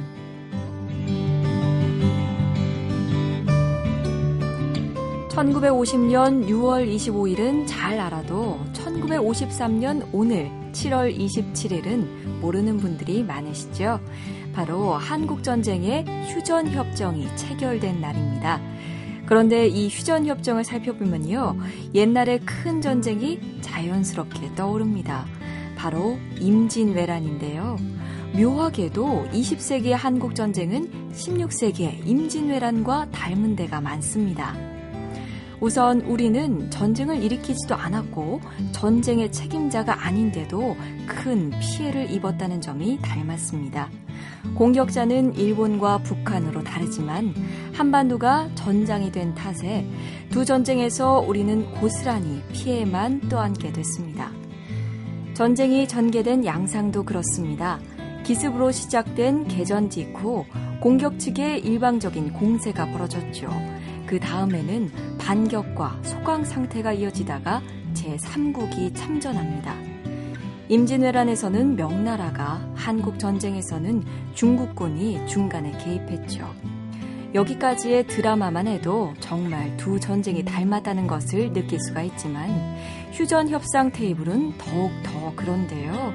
(1950년 5.31 6.45
6월 6.47 6.93
25일은) 6.93 7.65
잘 7.65 7.99
알아도 7.99 8.59
(1953년) 8.73 10.07
오늘 10.11 10.51
(7월 10.73 11.17
27일은) 11.17 12.39
모르는 12.41 12.77
분들이 12.77 13.23
많으시죠 13.23 14.01
바로 14.53 14.93
한국전쟁의 14.93 16.05
휴전협정이 16.27 17.35
체결된 17.37 18.01
날입니다. 18.01 18.59
그런데 19.25 19.67
이 19.67 19.87
휴전협정을 19.87 20.65
살펴보면요. 20.65 21.55
옛날에 21.95 22.39
큰 22.39 22.81
전쟁이 22.81 23.39
자연스럽게 23.61 24.55
떠오릅니다. 24.55 25.25
바로 25.77 26.17
임진왜란인데요. 26.41 27.77
묘하게도 28.33 29.27
20세기의 29.31 29.91
한국 29.91 30.35
전쟁은 30.35 31.11
16세기의 31.13 32.05
임진왜란과 32.05 33.11
닮은 33.11 33.55
데가 33.55 33.79
많습니다. 33.79 34.70
우선 35.61 36.01
우리는 36.01 36.71
전쟁을 36.71 37.21
일으키지도 37.21 37.75
않았고 37.75 38.41
전쟁의 38.71 39.31
책임자가 39.31 40.07
아닌데도 40.07 40.75
큰 41.05 41.51
피해를 41.59 42.09
입었다는 42.09 42.61
점이 42.61 42.97
닮았습니다. 43.03 43.91
공격자는 44.55 45.35
일본과 45.35 45.99
북한으로 45.99 46.63
다르지만 46.63 47.35
한반도가 47.73 48.49
전장이 48.55 49.11
된 49.11 49.35
탓에 49.35 49.87
두 50.31 50.45
전쟁에서 50.45 51.19
우리는 51.19 51.71
고스란히 51.75 52.41
피해만 52.51 53.29
떠안게 53.29 53.71
됐습니다. 53.71 54.31
전쟁이 55.35 55.87
전개된 55.87 56.43
양상도 56.43 57.03
그렇습니다. 57.03 57.79
기습으로 58.23 58.71
시작된 58.71 59.47
개전 59.47 59.91
직후 59.91 60.43
공격 60.81 61.19
측의 61.19 61.59
일방적인 61.59 62.33
공세가 62.33 62.87
벌어졌죠. 62.87 63.80
그 64.11 64.19
다음에는 64.19 64.91
반격과 65.19 66.01
소강 66.03 66.43
상태가 66.43 66.91
이어지다가 66.91 67.61
제3국이 67.93 68.93
참전합니다. 68.93 69.73
임진왜란에서는 70.67 71.77
명나라가 71.77 72.59
한국 72.75 73.19
전쟁에서는 73.19 74.03
중국군이 74.33 75.25
중간에 75.27 75.71
개입했죠. 75.77 76.45
여기까지의 77.33 78.07
드라마만 78.07 78.67
해도 78.67 79.13
정말 79.21 79.77
두 79.77 79.97
전쟁이 79.97 80.43
닮았다는 80.43 81.07
것을 81.07 81.53
느낄 81.53 81.79
수가 81.79 82.01
있지만 82.01 82.49
휴전 83.11 83.49
협상 83.49 83.91
테이블은 83.91 84.57
더욱 84.57 84.91
더 85.03 85.35
그런데요. 85.35 86.13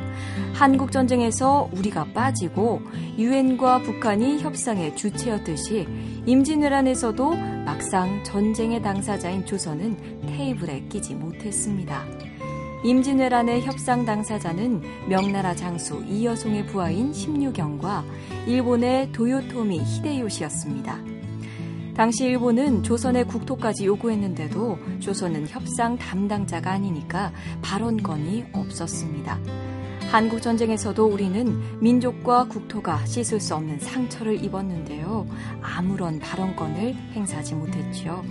한국 0.54 0.90
전쟁에서 0.90 1.68
우리가 1.72 2.06
빠지고 2.14 2.80
유엔과 3.18 3.82
북한이 3.82 4.38
협상의 4.40 4.96
주체였듯이 4.96 5.86
임진왜란에서도 6.26 7.36
막상 7.64 8.22
전쟁의 8.24 8.82
당사자인 8.82 9.44
조선은 9.44 10.26
테이블에 10.26 10.86
끼지 10.88 11.14
못했습니다. 11.14 12.04
임진왜란의 12.84 13.62
협상 13.62 14.04
당사자는 14.04 14.82
명나라 15.08 15.54
장수 15.54 16.02
이여송의 16.06 16.66
부하인 16.66 17.12
심유경과 17.12 18.04
일본의 18.46 19.12
도요토미 19.12 19.80
히데요시였습니다. 19.80 21.15
당시 21.96 22.24
일본은 22.24 22.82
조선의 22.82 23.26
국토까지 23.26 23.86
요구했는데도 23.86 24.78
조선은 25.00 25.48
협상 25.48 25.96
담당자가 25.96 26.72
아니니까 26.72 27.32
발언권이 27.62 28.44
없었습니다. 28.52 29.40
한국 30.10 30.42
전쟁에서도 30.42 31.06
우리는 31.06 31.58
민족과 31.80 32.48
국토가 32.48 33.04
씻을 33.06 33.40
수 33.40 33.54
없는 33.54 33.80
상처를 33.80 34.44
입었는데요. 34.44 35.26
아무런 35.62 36.18
발언권을 36.18 36.94
행사하지 37.14 37.54
못했죠. 37.54 38.22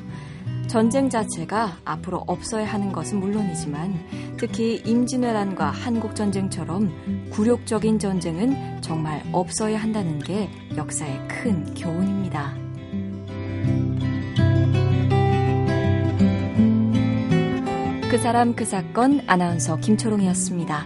전쟁 0.68 1.10
자체가 1.10 1.80
앞으로 1.86 2.24
없어야 2.28 2.68
하는 2.68 2.92
것은 2.92 3.20
물론이지만 3.20 4.36
특히 4.38 4.76
임진왜란과 4.86 5.72
한국전쟁처럼 5.72 7.30
굴욕적인 7.32 7.98
전쟁은 7.98 8.82
정말 8.84 9.24
없어야 9.32 9.82
한다는 9.82 10.20
게 10.20 10.50
역사의 10.78 11.28
큰 11.28 11.74
교훈입니다. 11.74 12.65
그 18.16 18.22
사람 18.22 18.56
그 18.56 18.64
사건 18.64 19.20
아나운서 19.28 19.76
김초롱이었습니다. 19.76 20.86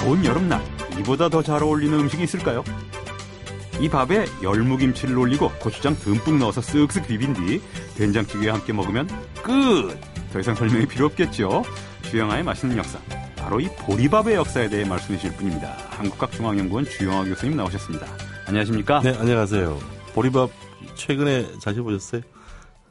더운 0.00 0.24
여름날 0.24 0.62
이보다 1.00 1.28
더 1.28 1.42
잘 1.42 1.62
어울리는 1.62 2.00
음식이 2.00 2.22
있을까요? 2.22 2.64
이 3.80 3.88
밥에 3.88 4.24
열무김치를 4.42 5.16
올리고 5.16 5.50
고추장 5.60 5.94
듬뿍 5.96 6.38
넣어서 6.38 6.60
쓱쓱 6.60 7.06
비빈 7.06 7.32
뒤 7.34 7.60
된장찌개와 7.96 8.54
함께 8.56 8.72
먹으면 8.72 9.06
끝! 9.42 9.98
더 10.32 10.40
이상 10.40 10.54
설명이 10.54 10.86
필요 10.86 11.06
없겠죠? 11.06 11.62
주영아의 12.02 12.42
맛있는 12.42 12.76
역사. 12.76 12.98
바로 13.36 13.60
이 13.60 13.68
보리밥의 13.78 14.34
역사에 14.34 14.68
대해 14.68 14.84
말씀해 14.84 15.18
주실 15.18 15.36
분입니다. 15.36 15.74
한국학중앙연구원 15.90 16.84
주영아 16.86 17.24
교수님 17.24 17.56
나오셨습니다. 17.56 18.06
안녕하십니까? 18.46 19.00
네, 19.00 19.16
안녕하세요. 19.16 19.78
보리밥 20.12 20.50
최근에 20.94 21.46
자주 21.60 21.84
보셨어요? 21.84 22.22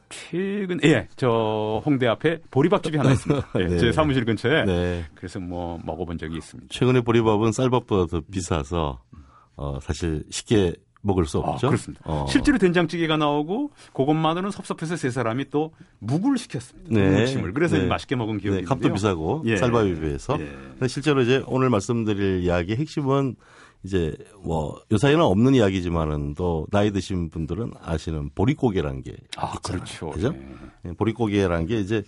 최근 0.08 0.80
예, 0.84 1.06
저 1.16 1.82
홍대 1.84 2.06
앞에 2.06 2.38
보리밥집이 2.50 2.96
하나 2.96 3.12
있습니다. 3.12 3.46
예, 3.60 3.66
네. 3.66 3.78
제 3.78 3.92
사무실 3.92 4.24
근처에. 4.24 4.64
네. 4.64 5.04
그래서 5.14 5.38
뭐 5.38 5.78
먹어본 5.84 6.16
적이 6.16 6.38
있습니다. 6.38 6.68
최근에 6.72 7.02
보리밥은 7.02 7.52
쌀밥보다 7.52 8.06
더 8.06 8.22
비싸서 8.32 9.02
어, 9.58 9.78
사실 9.82 10.24
쉽게 10.30 10.74
먹을 11.00 11.26
수 11.26 11.38
없죠. 11.38 11.66
아, 11.66 11.70
그렇습니다. 11.70 12.02
어. 12.04 12.26
실제로 12.28 12.58
된장찌개가 12.58 13.16
나오고 13.16 13.70
그것만으로는 13.92 14.50
섭섭해서 14.50 14.96
세 14.96 15.10
사람이 15.10 15.50
또 15.50 15.72
묵을 16.00 16.38
시켰습니다. 16.38 16.90
네. 16.90 17.20
무침을. 17.20 17.52
그래서 17.52 17.76
네. 17.76 17.86
맛있게 17.86 18.16
먹은 18.16 18.38
기억이 18.38 18.58
네. 18.58 18.64
값도 18.64 18.92
비싸고 18.92 19.42
예. 19.46 19.56
쌀밥에 19.56 20.00
비해서. 20.00 20.38
예. 20.40 20.88
실제로 20.88 21.22
이제 21.22 21.42
오늘 21.46 21.70
말씀드릴 21.70 22.42
이야기 22.42 22.74
핵심은 22.74 23.36
이제 23.84 24.16
뭐 24.42 24.80
요사이는 24.90 25.22
없는 25.22 25.54
이야기지만은 25.54 26.34
또 26.34 26.66
나이 26.70 26.90
드신 26.90 27.30
분들은 27.30 27.72
아시는 27.80 28.30
보릿고개라는 28.34 29.02
게 29.02 29.16
아, 29.36 29.52
있잖아요. 29.56 29.82
그렇죠. 29.84 30.10
그죠? 30.10 30.34
네. 30.82 30.92
보릿고개라는 30.94 31.66
게 31.66 31.78
이제 31.78 32.02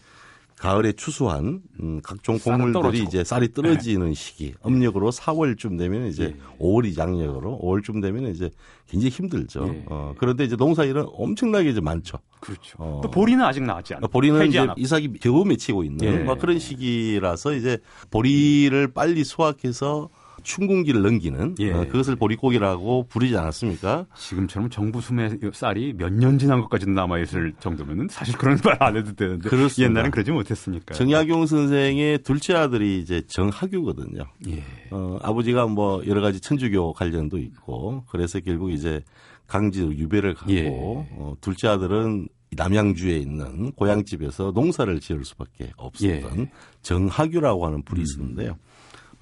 가을에 0.61 0.93
추수한 0.93 1.63
음, 1.81 2.03
각종 2.05 2.39
곡물들이 2.39 3.03
이제 3.03 3.25
쌀이 3.25 3.55
떨어지는 3.55 4.09
네. 4.09 4.15
시기 4.15 4.55
음력으로 4.67 5.11
4월쯤 5.11 5.79
되면 5.79 6.07
이제 6.07 6.25
예. 6.25 6.37
5월이 6.59 6.99
양력으로 6.99 7.59
5월쯤 7.63 8.03
되면 8.03 8.27
이제 8.31 8.51
굉장히 8.87 9.09
힘들죠. 9.09 9.67
예. 9.73 9.85
어, 9.87 10.15
그런데 10.19 10.45
이제 10.45 10.57
농사일은 10.57 11.07
엄청나게 11.15 11.71
이제 11.71 11.81
많죠. 11.81 12.19
그렇죠. 12.41 12.77
어, 12.77 13.01
또 13.03 13.11
보리는 13.11 13.43
아직 13.43 13.63
나왔지 13.63 13.95
않아요. 13.95 14.09
보리는 14.09 14.47
이제 14.49 14.59
않았고. 14.59 14.79
이삭이 14.79 15.13
겨우 15.23 15.47
맺히고 15.47 15.83
있는 15.83 16.07
예. 16.07 16.19
뭐 16.19 16.35
그런 16.35 16.59
시기라서 16.59 17.55
이제 17.55 17.79
보리를 18.11 18.93
빨리 18.93 19.25
수확해서 19.25 20.11
춘궁기를 20.43 21.03
넘기는 21.03 21.55
예. 21.61 21.73
어, 21.73 21.85
그것을 21.87 22.17
보릿고기라고 22.17 23.07
부르지 23.09 23.37
않았습니까? 23.37 24.07
지금처럼 24.17 24.71
정부 24.71 25.01
수매 25.01 25.31
쌀이 25.53 25.95
몇 25.97 26.11
년 26.13 26.39
지난 26.39 26.61
것까지도 26.61 26.91
남아 26.93 27.19
있을 27.21 27.53
정도면 27.61 28.09
사실 28.11 28.37
그런 28.37 28.59
말 28.65 28.77
안 28.81 28.97
해도 28.97 29.13
되는데 29.15 29.49
그렇습니다. 29.49 29.91
옛날엔 29.91 30.11
그러지 30.11 30.31
못했으니까. 30.33 30.95
정약용 30.95 31.47
선생의 31.47 32.19
둘째 32.23 32.55
아들이 32.55 32.99
이제 32.99 33.23
정학유거든요. 33.29 34.25
예. 34.49 34.63
어, 34.91 35.19
아버지가 35.23 35.67
뭐 35.67 36.03
여러 36.07 36.21
가지 36.21 36.41
천주교 36.41 36.93
관련도 36.95 37.39
있고 37.39 38.05
그래서 38.11 38.41
결국 38.41 38.71
이제 38.73 39.03
강지로 39.47 39.95
유배를 39.95 40.35
가고 40.35 40.53
예. 40.53 40.69
어, 40.71 41.35
둘째 41.41 41.69
아들은 41.69 42.29
남양주에 42.53 43.17
있는 43.17 43.71
고향집에서 43.73 44.53
농사를 44.55 44.99
지을 45.01 45.25
수밖에 45.25 45.71
없었던 45.77 46.39
예. 46.41 46.51
정학유라고 46.83 47.65
하는 47.67 47.83
불이 47.83 48.03
있었는데요. 48.03 48.57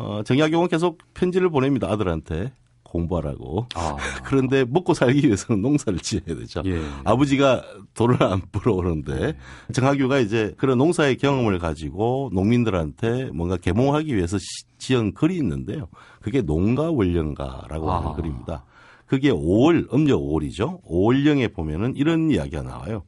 음. 0.00 0.04
어, 0.04 0.22
정약용은 0.22 0.68
계속 0.68 0.98
편지를 1.14 1.50
보냅니다. 1.50 1.88
아들한테. 1.90 2.52
공부하라고. 2.88 3.66
아. 3.74 3.96
그런데 4.24 4.64
먹고 4.64 4.94
살기 4.94 5.26
위해서는 5.26 5.61
농사를 5.61 5.98
지어야 5.98 6.24
되죠. 6.24 6.62
예. 6.64 6.80
아버지가 7.04 7.62
돈을 7.94 8.22
안 8.22 8.40
벌어오는데 8.50 9.37
정학규가 9.72 10.20
이제 10.20 10.54
그런 10.56 10.78
농사의 10.78 11.18
경험을 11.18 11.58
가지고 11.58 12.30
농민들한테 12.32 13.26
뭔가 13.32 13.56
계몽하기 13.56 14.16
위해서 14.16 14.38
지은 14.78 15.12
글이 15.12 15.37
있는데요. 15.37 15.88
그게 16.22 16.40
농가 16.40 16.90
원령가라고 16.90 17.92
아. 17.92 18.00
하는 18.00 18.14
글입니다. 18.14 18.64
그게 19.06 19.30
5월, 19.30 19.92
음력 19.92 20.20
5월이죠. 20.20 20.82
5월령에 20.84 21.54
보면은 21.54 21.94
이런 21.96 22.30
이야기가 22.30 22.62
나와요. 22.62 23.04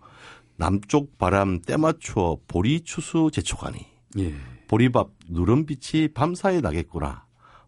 남쪽 0.56 1.16
바람 1.18 1.60
때 1.60 1.76
맞추어 1.76 2.38
보리 2.46 2.80
추수 2.82 3.30
제초가니. 3.32 3.78
예. 4.18 4.34
보리밥 4.70 5.10
누름빛이 5.28 6.08
밤사이에 6.14 6.60
나겠구나. 6.60 7.24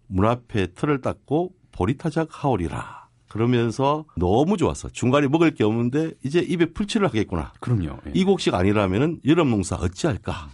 문 0.07 0.25
앞에 0.25 0.69
틀을 0.69 1.01
닦고 1.01 1.53
보리타작 1.73 2.29
하오리라. 2.31 3.09
그러면서 3.29 4.05
너무 4.17 4.57
좋았어. 4.57 4.89
중간에 4.89 5.27
먹을 5.27 5.53
게 5.53 5.65
없는데 5.65 6.13
이제 6.23 6.39
입에 6.39 6.67
풀칠을 6.67 7.09
하겠구나. 7.09 7.55
그럼요. 7.59 7.99
예. 8.07 8.13
이 8.15 8.23
곡식 8.23 8.55
아니라면은 8.55 9.19
여름 9.27 9.51
농사 9.51 9.75
어찌할까. 9.75 10.49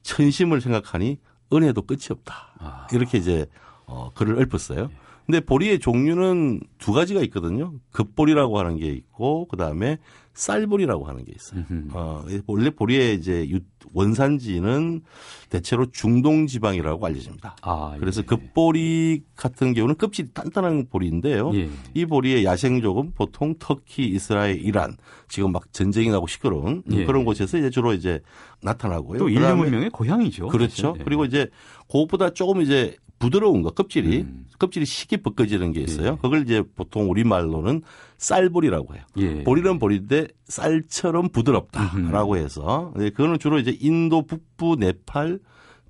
천심을 0.00 0.62
생각하니 0.62 1.18
은혜도 1.52 1.82
끝이 1.82 2.06
없다. 2.08 2.54
아. 2.60 2.86
이렇게 2.90 3.18
이제 3.18 3.44
어, 3.84 4.10
글을 4.14 4.40
읊었어요. 4.40 4.90
근데 5.26 5.40
보리의 5.40 5.80
종류는 5.80 6.60
두 6.78 6.92
가지가 6.92 7.20
있거든요. 7.24 7.74
급보리라고 7.90 8.58
하는 8.58 8.78
게 8.78 8.86
있고 8.86 9.48
그다음에 9.48 9.98
쌀보리라고 10.34 11.06
하는 11.06 11.24
게 11.24 11.32
있어요. 11.34 11.64
어, 11.92 12.24
원래 12.46 12.70
보리의 12.70 13.14
이제 13.14 13.48
원산지는 13.92 15.02
대체로 15.48 15.86
중동 15.90 16.46
지방이라고 16.46 17.06
알려집니다. 17.06 17.56
아, 17.62 17.92
예. 17.94 18.00
그래서 18.00 18.22
급보리 18.22 19.22
같은 19.36 19.72
경우는 19.72 19.96
껍질이 19.96 20.28
단단한 20.34 20.88
보리인데요. 20.90 21.52
예. 21.54 21.68
이 21.94 22.04
보리의 22.04 22.44
야생족은 22.44 23.12
보통 23.14 23.54
터키, 23.58 24.06
이스라엘, 24.06 24.60
이란 24.60 24.96
지금 25.28 25.52
막 25.52 25.72
전쟁이 25.72 26.10
나고 26.10 26.26
시끄러운 26.26 26.82
예. 26.90 27.04
그런 27.04 27.24
곳에서 27.24 27.56
이제 27.56 27.70
주로 27.70 27.94
이제 27.94 28.20
나타나고요. 28.62 29.18
또 29.18 29.28
인류 29.28 29.54
문명의 29.54 29.90
고향이죠. 29.90 30.48
그렇죠. 30.48 30.96
예. 30.98 31.04
그리고 31.04 31.24
이제 31.24 31.48
그것보다 31.86 32.30
조금 32.30 32.60
이제 32.60 32.96
부드러운 33.20 33.62
거 33.62 33.70
껍질이 33.70 34.22
음. 34.22 34.46
껍질이 34.58 34.84
쉽게 34.84 35.18
벗겨지는 35.18 35.72
게 35.72 35.80
있어요. 35.80 36.12
예. 36.12 36.16
그걸 36.20 36.42
이제 36.42 36.62
보통 36.74 37.10
우리 37.10 37.24
말로는 37.24 37.82
쌀보리라고 38.24 38.94
해요. 38.94 39.02
예. 39.18 39.44
보리는 39.44 39.78
보리인데 39.78 40.28
쌀처럼 40.46 41.28
부드럽다라고 41.28 42.36
해서 42.36 42.92
네, 42.96 43.10
그거는 43.10 43.38
주로 43.38 43.58
이제 43.58 43.76
인도 43.80 44.22
북부 44.22 44.76
네팔 44.78 45.40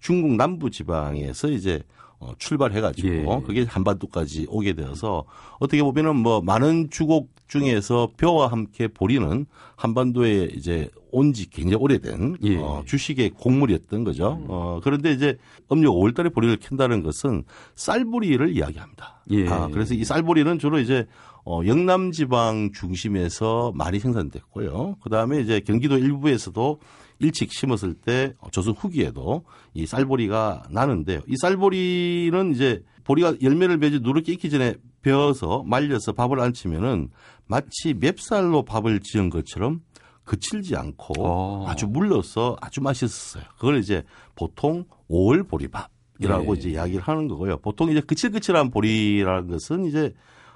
중국 0.01 0.33
남부 0.37 0.71
지방에서 0.71 1.49
이제 1.49 1.83
어, 2.19 2.33
출발해가지고 2.39 3.09
예. 3.09 3.25
그게 3.47 3.65
한반도까지 3.65 4.47
오게 4.49 4.73
되어서 4.75 5.25
어떻게 5.59 5.83
보면은 5.83 6.17
뭐 6.17 6.41
많은 6.41 6.89
주곡 6.91 7.31
중에서 7.49 8.11
벼와 8.17 8.49
함께 8.49 8.89
보리는 8.89 9.47
한반도에 9.77 10.49
이제 10.55 10.89
온 11.11 11.33
지 11.33 11.49
굉장히 11.49 11.77
오래된 11.77 12.39
예. 12.43 12.57
어, 12.57 12.83
주식의 12.87 13.31
곡물이었던 13.31 14.03
거죠. 14.03 14.39
음. 14.41 14.47
어, 14.49 14.81
그런데 14.83 15.13
이제 15.13 15.37
음력 15.71 15.93
5월달에 15.95 16.35
보리를 16.35 16.57
캔다는 16.57 17.03
것은 17.05 17.45
쌀보리를 17.77 18.57
이야기합니다. 18.57 19.23
예. 19.31 19.49
아, 19.49 19.69
그래서 19.69 19.95
이 19.95 20.03
쌀보리는 20.05 20.59
주로 20.59 20.81
이제 20.81 21.07
어, 21.45 21.61
영남 21.67 22.11
지방 22.11 22.73
중심에서 22.73 23.73
많이 23.75 23.99
생산됐고요. 23.99 24.97
그 25.03 25.11
다음에 25.11 25.41
이제 25.41 25.61
경기도 25.61 25.99
일부에서도 25.99 26.81
일찍 27.19 27.53
심었을 27.53 27.95
때 27.95 28.35
조선 28.51 28.75
후기에도 28.75 29.45
이 29.75 29.87
쌀보리가 29.87 30.65
나는데요. 30.71 31.21
이 31.27 31.37
쌀보리는 31.37 32.53
이제 32.53 32.83
보리가 33.05 33.35
열매를 33.43 33.79
맺어 33.79 33.99
누렇게 33.99 34.33
익기 34.33 34.51
전에 34.51 34.75
베어서 35.03 35.63
말려서 35.65 36.13
밥을 36.13 36.41
안 36.41 36.55
치면은 36.55 37.11
마치 37.47 37.93
맵쌀로 37.95 38.65
밥을 38.65 39.01
지은 39.01 39.29
것처럼 39.29 39.81
그칠지 40.25 40.75
않고 40.75 41.21
오. 41.21 41.27
어. 41.27 41.69
아주 41.69 41.87
물러서 41.87 42.57
아주 42.63 42.81
맛있었어요. 42.81 43.45
그걸 43.57 43.79
이제 43.79 44.03
보통 44.35 44.87
5월 45.11 45.47
보리밥이라고 45.47 46.55
네. 46.55 46.59
이제 46.59 46.71
이야기를 46.71 47.03
하는 47.03 47.29
거고요. 47.29 47.59
보통 47.59 47.91
이제 47.91 48.01
그칠그칠한 48.01 48.71
보리라는 48.71 49.49
것은 49.49 49.85
이제 49.85 50.15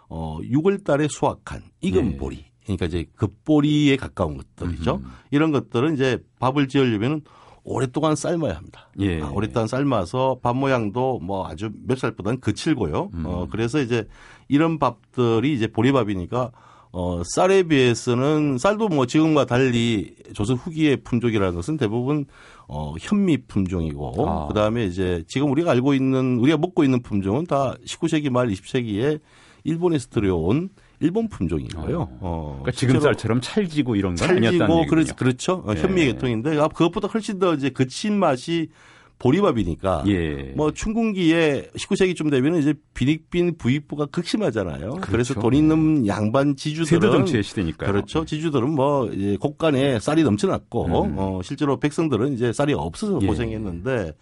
어 0.08 0.38
6월 0.40 0.84
달에 0.84 1.08
수확한 1.08 1.62
익은 1.80 2.10
네. 2.10 2.16
보리. 2.16 2.44
그러니까 2.64 2.86
이제 2.86 3.06
겉보리에 3.16 3.96
가까운 3.96 4.36
것들이죠. 4.36 4.96
음. 4.96 5.10
이런 5.30 5.52
것들은 5.52 5.94
이제 5.94 6.18
밥을 6.38 6.68
지으려면은 6.68 7.22
오랫동안 7.64 8.16
삶아야 8.16 8.56
합니다. 8.56 8.88
예. 9.00 9.20
아, 9.20 9.30
오랫동안 9.30 9.68
삶아서 9.68 10.38
밥 10.42 10.56
모양도 10.56 11.18
뭐 11.20 11.46
아주 11.46 11.70
몇 11.86 11.98
살보다는 11.98 12.40
거칠고요. 12.40 13.10
음. 13.12 13.22
어, 13.26 13.46
그래서 13.50 13.80
이제 13.80 14.06
이런 14.48 14.78
밥들이 14.78 15.52
이제 15.52 15.66
보리밥이니까 15.66 16.50
어, 16.92 17.22
쌀에 17.24 17.64
비해서는 17.64 18.56
쌀도 18.58 18.88
뭐 18.88 19.04
지금과 19.04 19.44
달리 19.44 20.14
조선 20.32 20.56
후기의 20.56 20.98
품종이라는 20.98 21.54
것은 21.54 21.76
대부분 21.76 22.24
어, 22.66 22.94
현미 22.98 23.46
품종이고 23.46 24.28
아. 24.28 24.46
그다음에 24.48 24.86
이제 24.86 25.22
지금 25.28 25.50
우리가 25.50 25.70
알고 25.72 25.92
있는 25.92 26.38
우리가 26.38 26.56
먹고 26.56 26.84
있는 26.84 27.02
품종은 27.02 27.46
다 27.46 27.74
19세기 27.86 28.30
말 28.30 28.48
20세기에 28.48 29.20
일본에서 29.68 30.08
들여온 30.08 30.70
일본 31.00 31.28
품종인 31.28 31.68
거예요. 31.68 32.00
어. 32.00 32.18
어 32.20 32.58
그러니까 32.60 32.72
지금 32.72 33.00
쌀처럼 33.00 33.40
찰지고 33.40 33.96
이런 33.96 34.14
건 34.14 34.28
찰지고 34.28 34.86
그렇, 34.86 35.04
그렇죠. 35.16 35.62
어, 35.64 35.74
네. 35.74 35.80
현미 35.80 36.06
계통인데 36.06 36.58
아, 36.58 36.68
그것보다 36.68 37.08
훨씬 37.08 37.38
더 37.38 37.54
이제 37.54 37.70
거친 37.70 38.18
맛이 38.18 38.68
보리밥이니까 39.18 40.04
예. 40.06 40.52
뭐 40.56 40.70
춘궁기에 40.72 41.70
19세기 41.76 42.16
쯤 42.16 42.30
되면 42.30 42.56
이제 42.56 42.74
비익빈 42.94 43.58
부익부가 43.58 44.06
극심하잖아요. 44.06 44.90
그렇죠. 44.90 45.10
그래서 45.10 45.34
돈 45.34 45.54
있는 45.54 46.06
양반 46.06 46.54
지주들은 46.54 47.00
세대 47.00 47.10
정치의 47.10 47.42
시대니까 47.42 47.86
그렇죠. 47.86 48.24
지주들은 48.24 48.70
뭐 48.70 49.08
이제 49.08 49.36
곳간에 49.40 49.98
쌀이 49.98 50.22
넘쳐났고 50.22 51.04
음. 51.04 51.14
어 51.18 51.40
실제로 51.42 51.78
백성들은 51.78 52.32
이제 52.32 52.52
쌀이 52.52 52.74
없어서 52.74 53.18
예. 53.22 53.26
고생했는데 53.26 54.12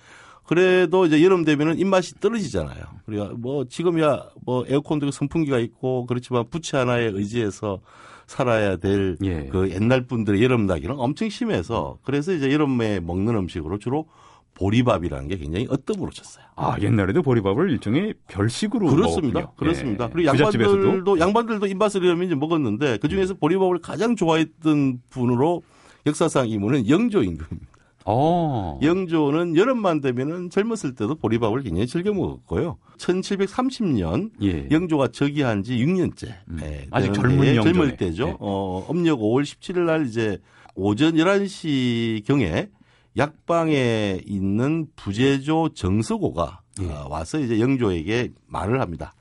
그래도 0.47 1.07
이제 1.07 1.23
여름 1.23 1.45
되면은 1.45 1.79
입맛이 1.79 2.15
떨어지잖아요. 2.21 2.85
우리가 3.07 3.33
뭐 3.37 3.65
지금이야 3.65 4.31
뭐 4.45 4.65
에어컨도 4.67 5.11
선풍기가 5.11 5.59
있고 5.59 6.07
그렇지만 6.07 6.45
부채 6.49 6.77
하나에 6.77 7.07
의지해서 7.07 7.81
살아야 8.27 8.77
될그 8.77 9.25
예. 9.27 9.49
그 9.51 9.71
옛날 9.71 10.07
분들의 10.07 10.43
여름 10.43 10.67
나기는 10.67 10.99
엄청 10.99 11.29
심해서 11.29 11.99
그래서 12.03 12.33
이제 12.33 12.53
여름에 12.53 13.01
먹는 13.01 13.35
음식으로 13.37 13.79
주로 13.79 14.07
보리밥이라는 14.55 15.29
게 15.29 15.37
굉장히 15.37 15.67
어뜸으로 15.69 16.11
쳤어요. 16.11 16.45
아 16.57 16.77
옛날에도 16.81 17.23
보리밥을 17.23 17.71
일종의 17.71 18.15
별식으로 18.27 18.87
그렇습니다. 18.89 19.41
먹었군요. 19.41 19.57
그렇습니다. 19.57 20.05
예. 20.07 20.11
그리고 20.13 20.29
양반들도 20.29 21.19
양반들도 21.21 21.67
입맛을 21.67 22.03
이러면 22.03 22.27
이제 22.27 22.35
먹었는데 22.35 22.99
그 22.99 23.09
중에서 23.09 23.35
보리밥을 23.35 23.79
가장 23.79 24.17
좋아했던 24.17 25.03
분으로 25.11 25.63
역사상 26.07 26.49
이문은 26.49 26.89
영조 26.89 27.23
임금입니다. 27.23 27.76
어. 28.07 28.79
영조는 28.83 29.57
여름만 29.57 30.01
되면은 30.01 30.51
젊었을 30.51 30.95
때도 30.95 31.17
보리밥을 31.17 31.63
굉장히 31.63 31.87
즐겨 31.87 32.13
먹었고요. 32.13 32.79
1730년 32.99 34.31
예. 34.43 34.69
영조가 34.71 35.09
즉위한 35.09 35.65
지 35.65 35.77
6년째. 35.77 36.29
음. 36.49 36.59
네, 36.61 36.87
아직 36.91 37.13
젊은 37.13 37.57
영조 37.57 37.73
젊을 37.73 37.97
때죠. 37.97 38.27
네. 38.27 38.37
어, 38.39 38.87
음력 38.91 39.19
5월 39.19 39.43
17일 39.43 39.81
날 39.81 40.07
이제 40.07 40.39
오전 40.77 41.15
11시 41.15 42.25
경에 42.25 42.69
약방에 43.17 44.21
있는 44.25 44.87
부제조 44.95 45.71
정서고가 45.75 46.61
예. 46.83 46.87
어, 46.87 47.09
와서 47.11 47.41
이제 47.41 47.59
영조에게 47.59 48.31
말을 48.47 48.81
합니다. 48.81 49.15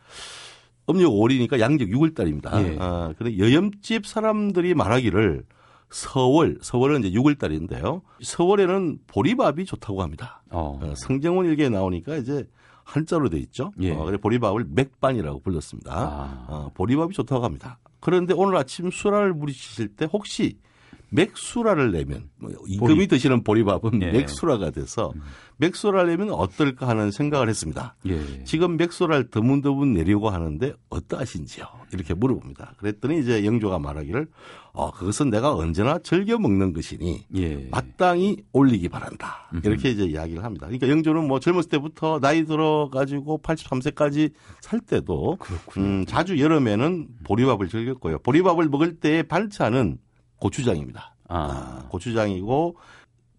음력 0.89 1.11
5월이니까 1.11 1.59
양적 1.59 1.87
6월 1.87 2.13
달입니다. 2.13 2.61
예. 2.61 2.77
어, 2.77 3.13
근데 3.17 3.37
여염집 3.39 4.05
사람들이 4.05 4.75
말하기를 4.75 5.43
서월, 5.89 6.59
서월은 6.61 7.03
이제 7.03 7.17
6월 7.17 7.37
달인데요. 7.37 8.01
서월에는 8.21 8.99
보리밥이 9.07 9.65
좋다고 9.65 10.01
합니다. 10.01 10.43
어. 10.49 10.79
어 10.81 10.95
성경원 10.95 11.45
일기에 11.45 11.69
나오니까 11.69 12.17
이제 12.17 12.47
한자로 12.83 13.29
돼 13.29 13.37
있죠. 13.39 13.73
예. 13.81 13.91
어, 13.91 14.05
그래 14.05 14.17
보리밥을 14.17 14.65
맥반이라고 14.69 15.39
불렀습니다. 15.39 15.91
아. 15.93 16.45
어, 16.47 16.71
보리밥이 16.73 17.13
좋다고 17.13 17.43
합니다. 17.43 17.79
그런데 17.99 18.33
오늘 18.35 18.55
아침 18.55 18.91
수라를 18.91 19.33
부리실 19.37 19.95
때 19.95 20.07
혹시 20.11 20.59
맥수라를 21.09 21.91
내면 21.91 22.29
뭐 22.37 22.51
임금이 22.67 22.95
보리. 22.95 23.07
드시는 23.07 23.43
보리밥은 23.43 24.01
예. 24.01 24.11
맥수라가 24.11 24.71
돼서 24.71 25.13
음. 25.15 25.21
맥수라를 25.57 26.09
내면 26.09 26.31
어떨까 26.31 26.87
하는 26.87 27.11
생각을 27.11 27.47
했습니다. 27.49 27.95
예. 28.07 28.43
지금 28.43 28.77
맥수라를 28.77 29.29
드문드문 29.29 29.93
내려고 29.93 30.29
하는데 30.29 30.73
어떠하신지요? 30.89 31.65
이렇게 31.93 32.13
물어봅니다. 32.13 32.75
그랬더니 32.77 33.19
이제 33.19 33.45
영조가 33.45 33.79
말하기를 33.79 34.27
어, 34.73 34.91
그것은 34.91 35.29
내가 35.29 35.55
언제나 35.55 35.97
즐겨 35.99 36.37
먹는 36.37 36.73
것이니 36.73 37.25
예. 37.37 37.67
마땅히 37.71 38.43
올리기 38.51 38.89
바란다. 38.89 39.49
이렇게 39.63 39.91
이제 39.91 40.03
이야기를 40.03 40.43
합니다. 40.43 40.65
그러니까 40.65 40.89
영조는 40.89 41.27
뭐 41.27 41.39
젊었을 41.39 41.69
때부터 41.69 42.19
나이 42.19 42.43
들어 42.43 42.89
가지고 42.91 43.39
83세까지 43.41 44.33
살 44.59 44.81
때도 44.81 45.37
음, 45.77 46.05
자주 46.05 46.37
여름에는 46.37 47.07
보리밥을 47.23 47.69
즐겼고요. 47.69 48.19
보리밥을 48.19 48.67
먹을 48.67 48.99
때의 48.99 49.23
반찬은 49.23 49.99
고추장입니다. 50.39 51.15
아. 51.27 51.37
아. 51.37 51.87
고추장이고 51.89 52.77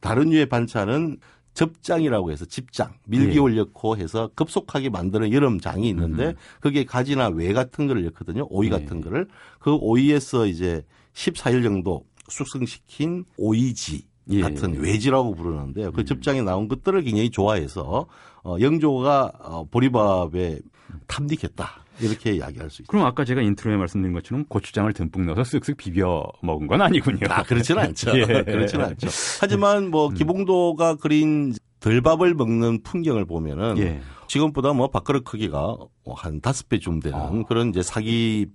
다른 0.00 0.30
류의 0.30 0.46
반찬은 0.46 1.18
접장이라고 1.54 2.30
해서 2.30 2.44
집장, 2.44 2.92
밀기 3.06 3.38
올 3.38 3.54
예. 3.54 3.60
넣고 3.60 3.96
해서 3.96 4.30
급속하게 4.34 4.90
만드는 4.90 5.32
여름장이 5.32 5.88
있는데 5.88 6.28
음. 6.28 6.34
그게 6.60 6.84
가지나 6.84 7.28
외 7.28 7.54
같은 7.54 7.86
거를 7.86 8.04
넣거든요. 8.04 8.46
오이 8.50 8.66
예. 8.66 8.70
같은 8.70 9.00
거를 9.00 9.26
그 9.58 9.74
오이에서 9.74 10.46
이제 10.46 10.84
14일 11.14 11.62
정도 11.62 12.04
숙성시킨 12.28 13.24
오이지 13.38 14.06
예. 14.30 14.40
같은 14.42 14.78
외지라고 14.78 15.34
부르는데요. 15.34 15.92
그 15.92 16.02
음. 16.02 16.04
접장에 16.04 16.42
나온 16.42 16.68
것들을 16.68 17.02
굉장히 17.02 17.30
좋아해서 17.30 18.06
어 18.44 18.56
영조가 18.60 19.32
어 19.40 19.64
보리밥에 19.70 20.60
탐닉했다. 21.06 21.85
이렇게 22.00 22.32
이야기할 22.32 22.70
수 22.70 22.82
있습니다. 22.82 22.90
그럼 22.90 23.06
아까 23.06 23.24
제가 23.24 23.42
인트로에 23.42 23.76
말씀드린 23.76 24.14
것처럼 24.14 24.44
고추장을 24.46 24.92
듬뿍 24.92 25.24
넣어서 25.24 25.42
쓱쓱 25.42 25.76
비벼 25.76 26.24
먹은 26.42 26.66
건 26.66 26.82
아니군요. 26.82 27.26
아, 27.30 27.42
그렇지는 27.42 27.82
않죠. 27.82 28.12
예. 28.18 28.24
그렇지는 28.24 28.84
않죠. 28.86 29.08
하지만 29.40 29.90
뭐 29.90 30.08
음. 30.08 30.14
기봉도가 30.14 30.96
그린 30.96 31.54
들밥을 31.80 32.34
먹는 32.34 32.82
풍경을 32.82 33.24
보면은 33.26 33.78
예. 33.78 34.00
지금보다 34.28 34.72
뭐 34.72 34.88
밥그릇 34.88 35.24
크기가 35.24 35.76
한 36.14 36.40
다섯 36.40 36.68
배쯤 36.68 37.00
되는 37.00 37.18
아. 37.18 37.42
그런 37.46 37.68
이제 37.70 37.82
사기 37.82 38.46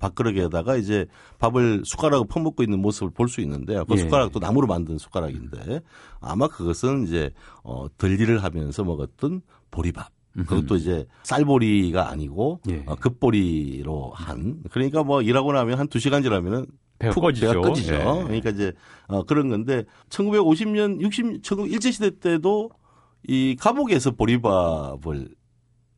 밥그릇에다가 0.00 0.76
이제 0.76 1.06
밥을 1.38 1.82
숟가락을 1.84 2.26
퍼먹고 2.28 2.62
있는 2.62 2.80
모습을 2.80 3.10
볼 3.10 3.28
수 3.28 3.40
있는데요. 3.40 3.84
그 3.86 3.94
예. 3.94 3.98
숟가락도 3.98 4.38
나무로 4.38 4.66
만든 4.66 4.98
숟가락인데 4.98 5.80
아마 6.20 6.46
그것은 6.46 7.04
이제 7.04 7.30
어 7.64 7.86
들일을 7.96 8.42
하면서 8.42 8.84
먹었던 8.84 9.40
보리밥. 9.70 10.10
그것도 10.34 10.76
이제 10.76 11.06
쌀보리가 11.24 12.08
아니고 12.10 12.60
예. 12.70 12.82
어, 12.86 12.94
급보리로 12.96 14.12
한 14.14 14.62
그러니까 14.70 15.02
뭐 15.02 15.20
일하고 15.22 15.52
나면 15.52 15.78
한 15.78 15.88
두 15.88 15.98
시간 15.98 16.22
지나면은 16.22 16.66
푹 17.12 17.20
꺼지죠. 17.20 17.48
배가 17.48 17.60
꺼지죠. 17.60 17.94
예. 17.94 17.98
그러니까 18.24 18.50
이제 18.50 18.72
어 19.08 19.24
그런 19.24 19.48
건데 19.48 19.84
1950년 20.08 21.00
60 21.00 21.44
19 21.44 21.66
일제 21.68 21.90
시대 21.90 22.10
때도 22.18 22.70
이 23.28 23.56
감옥에서 23.58 24.12
보리밥을 24.12 25.28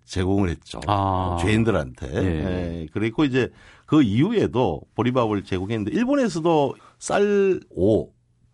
제공을 0.05 0.51
했죠. 0.51 0.81
아. 0.87 1.38
죄인들한테. 1.40 2.09
예. 2.14 2.81
예. 2.83 2.87
그리고 2.92 3.25
이제 3.25 3.51
그 3.87 4.03
이후에도 4.03 4.83
보리밥을 4.94 5.44
제공했는데 5.44 5.97
일본에서도 5.97 6.75
쌀 6.99 7.61
오 7.70 8.11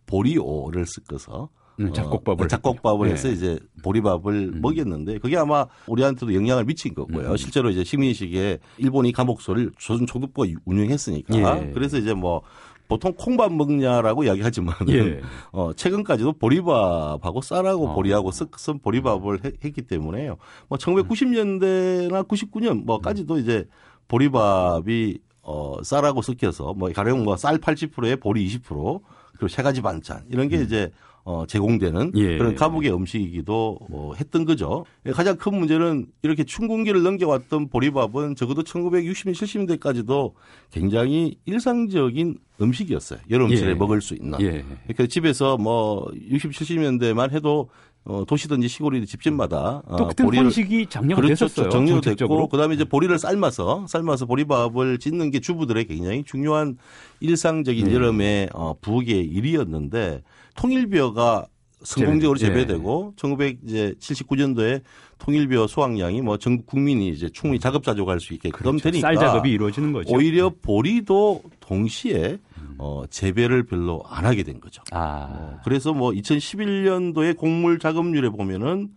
보리오를 0.07 0.87
섞어서 0.87 1.49
음, 1.81 1.93
작곡밥을 1.93 2.45
어, 2.45 2.49
작곡밥을 2.49 3.09
해서 3.09 3.29
네. 3.29 3.35
이제 3.35 3.59
보리밥을 3.83 4.33
음. 4.55 4.61
먹였는데 4.61 5.19
그게 5.19 5.37
아마 5.37 5.67
우리한테도 5.87 6.35
영향을 6.35 6.65
미친 6.65 6.95
거고요. 6.95 7.31
음. 7.31 7.37
실제로 7.37 7.71
이제 7.71 7.83
식민시기에 7.85 8.59
일본이 8.79 9.13
감옥소를 9.13 9.73
조선 9.79 10.07
총독부가 10.07 10.49
운영했으니까 10.65 11.35
예. 11.69 11.71
그래서 11.73 11.97
이제 11.99 12.13
뭐 12.15 12.43
보통 12.87 13.15
콩밥 13.17 13.53
먹냐라고 13.53 14.25
이야기하지만 14.25 14.75
예. 14.89 15.21
어, 15.53 15.73
최근까지도 15.73 16.35
보리밥하고 16.35 17.41
쌀하고 17.41 17.89
어. 17.89 17.95
보리하고 17.95 18.31
섞은 18.33 18.81
보리밥을 18.83 19.45
해, 19.45 19.53
했기 19.65 19.83
때문에요. 19.83 20.37
뭐 20.69 20.77
1990년대나 20.77 22.27
99년 22.27 22.85
뭐까지도 22.85 23.39
이제 23.39 23.67
보리밥이 24.09 25.19
어, 25.43 25.77
쌀하고 25.83 26.21
섞여서 26.21 26.75
뭐 26.75 26.91
가령 26.93 27.25
뭐 27.25 27.37
쌀 27.37 27.59
80%에 27.59 28.17
보리 28.17 28.47
20% 28.47 29.01
그리고 29.33 29.49
세 29.49 29.63
가지 29.63 29.81
반찬 29.81 30.25
이런 30.29 30.49
게 30.49 30.59
음. 30.59 30.65
이제 30.65 30.91
어, 31.25 31.45
제공되는 31.47 32.13
예. 32.17 32.39
그런 32.39 32.55
가북의 32.55 32.93
음식이기도 32.93 33.79
어, 33.91 34.13
했던 34.19 34.45
거죠. 34.45 34.85
가장 35.13 35.37
큰 35.37 35.59
문제는 35.59 36.07
이렇게 36.23 36.45
춘궁기를 36.45 37.03
넘겨왔던 37.03 37.69
보리밥은 37.69 38.37
적어도 38.37 38.63
1960년, 38.63 39.33
70년대까지도 39.33 40.33
굉장히 40.71 41.37
일상적인 41.45 42.39
음식이었어요. 42.61 43.21
여름철에 43.31 43.71
예. 43.71 43.75
먹을 43.75 44.01
수 44.01 44.15
있는. 44.15 44.41
예. 44.41 44.65
그러니까 44.85 45.07
집에서 45.07 45.57
뭐 45.57 46.11
60, 46.15 46.53
70년대만 46.53 47.33
해도 47.33 47.69
어, 48.05 48.25
도시든지 48.27 48.67
시골이든 48.69 49.07
집집마다 49.07 49.83
어, 49.85 50.09
보리를 50.09 50.51
식이 50.51 50.87
장려가 50.87 51.21
그렇죠. 51.21 51.47
됐었어요. 51.47 51.69
정리됐고 51.69 52.49
그다음에 52.49 52.75
이제 52.75 52.85
보리를 52.85 53.17
삶아서 53.19 53.87
삶아서 53.87 54.25
보리밥을 54.25 54.99
짓는 54.99 55.31
게 55.31 55.41
주부들의 55.41 55.85
굉장히 55.87 56.25
중요한 56.25 56.79
일상적인 57.21 57.87
네. 57.87 57.95
여름의 57.95 58.49
어, 58.55 58.75
부엌의 58.81 59.27
일이었는데 59.27 60.23
통일비어가 60.61 61.47
성공적으로 61.83 62.39
재배되고 62.39 63.15
예. 63.17 63.21
1979년도에 63.21 64.83
통일비어 65.19 65.67
수확량이 65.67 66.21
뭐 66.21 66.37
전국 66.37 66.67
국민이 66.67 67.09
이제 67.09 67.31
충분히 67.31 67.59
작업 67.59 67.83
자족할 67.83 68.21
수 68.21 68.35
있게끔 68.35 68.59
그렇죠. 68.59 68.91
되니까 68.91 69.09
쌀 69.09 69.17
작업이 69.17 69.51
이루어지는 69.51 69.93
거죠. 69.93 70.15
오히려 70.15 70.51
보리도 70.61 71.43
동시에 71.61 72.39
어, 72.77 73.05
재배를 73.09 73.65
별로 73.65 74.03
안 74.07 74.27
하게 74.27 74.43
된 74.43 74.61
거죠. 74.61 74.83
아. 74.91 75.29
어, 75.31 75.61
그래서 75.65 75.95
뭐 75.95 76.11
2011년도에 76.11 77.37
곡물 77.37 77.79
작업률에 77.79 78.29
보면은 78.29 78.91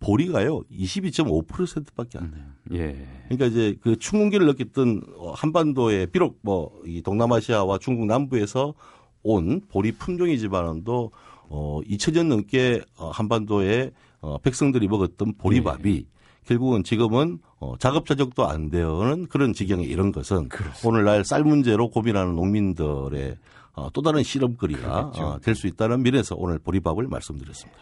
보리가요 0.00 0.62
22.5%밖에 0.72 2.18
안 2.18 2.30
돼요. 2.30 2.42
음, 2.70 2.76
예. 2.76 3.06
그러니까 3.28 3.46
이제 3.46 3.76
그 3.82 3.96
춘궁기를 3.98 4.46
느꼈던 4.46 5.02
어, 5.16 5.32
한반도에 5.32 6.06
비록 6.06 6.38
뭐 6.42 6.70
이 6.86 7.02
동남아시아와 7.02 7.78
중국 7.78 8.06
남부에서 8.06 8.74
온 9.22 9.60
보리 9.68 9.92
품종이지만도 9.92 11.10
어 11.48 11.80
2000년 11.88 12.26
넘게 12.28 12.82
어, 12.96 13.10
한반도에 13.10 13.90
어, 14.20 14.38
백성들이 14.38 14.88
먹었던 14.88 15.34
보리밥이 15.38 15.82
네. 15.82 16.04
결국은 16.44 16.82
지금은 16.84 17.38
어, 17.58 17.76
자급자족도 17.78 18.46
안 18.46 18.70
되는 18.70 19.26
그런 19.28 19.52
지경에 19.52 19.84
이런 19.84 20.12
것은 20.12 20.48
그렇습니다. 20.48 20.88
오늘날 20.88 21.24
쌀 21.24 21.44
문제로 21.44 21.90
고민하는 21.90 22.34
농민들의 22.34 23.36
어, 23.74 23.88
또 23.92 24.02
다른 24.02 24.22
실험거리가 24.22 25.12
어, 25.16 25.38
될수 25.40 25.66
있다는 25.66 26.02
면에서 26.02 26.34
오늘 26.36 26.58
보리밥을 26.58 27.06
말씀드렸습니다. 27.08 27.80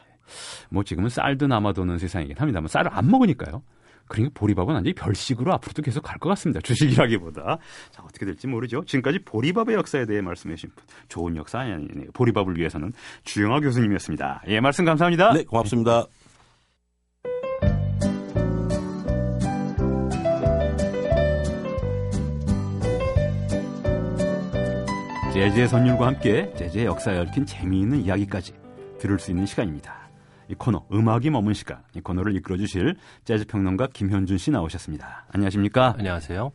뭐 0.71 0.83
지금은 0.83 1.09
쌀도 1.09 1.47
남아도는 1.47 1.99
세상이긴 1.99 2.37
합니다만 2.37 2.69
쌀을 2.69 2.91
안 2.93 3.11
먹으니까요. 3.11 3.63
그러니까 4.09 4.39
보리밥은 4.39 4.75
완전히 4.75 4.95
별식으로 4.95 5.53
앞으로도 5.55 5.83
계속 5.83 6.03
갈 6.03 6.19
것 6.19 6.29
같습니다. 6.31 6.61
주식이라기보다. 6.61 7.59
자, 7.91 8.03
어떻게 8.03 8.27
될지 8.27 8.47
모르죠. 8.49 8.85
지금까지 8.85 9.21
보리밥의 9.21 9.77
역사에 9.77 10.05
대해 10.07 10.21
말씀해 10.21 10.57
주신 10.57 10.71
분. 10.75 10.85
좋은 11.09 11.37
역사 11.37 11.61
아니네요. 11.61 12.11
보리밥을 12.13 12.57
위해서는 12.57 12.93
주영아 13.25 13.61
교수님이었습니다. 13.61 14.43
예, 14.49 14.61
말씀 14.61 14.85
감사합니다. 14.85 15.33
네, 15.35 15.45
고맙습니다. 15.45 16.07
재즈의 25.33 25.69
선율과 25.69 26.07
함께 26.07 26.53
재즈의 26.57 26.87
역사에 26.87 27.19
얽힌 27.19 27.47
재미있는 27.47 28.01
이야기까지 28.05 28.53
들을 28.99 29.19
수 29.19 29.31
있는 29.31 29.47
시간입니다. 29.47 30.08
이 30.49 30.55
코너 30.55 30.85
음악이 30.93 31.31
머문 31.31 31.55
시간 31.55 31.83
이 31.95 32.01
코너를 32.01 32.35
이끌어 32.37 32.57
주실 32.57 32.97
재즈 33.25 33.47
평론가 33.47 33.89
김현준 33.93 34.39
씨 34.39 34.51
나오셨습니다. 34.51 35.27
안녕하십니까? 35.31 35.95
안녕하세요. 35.99 36.51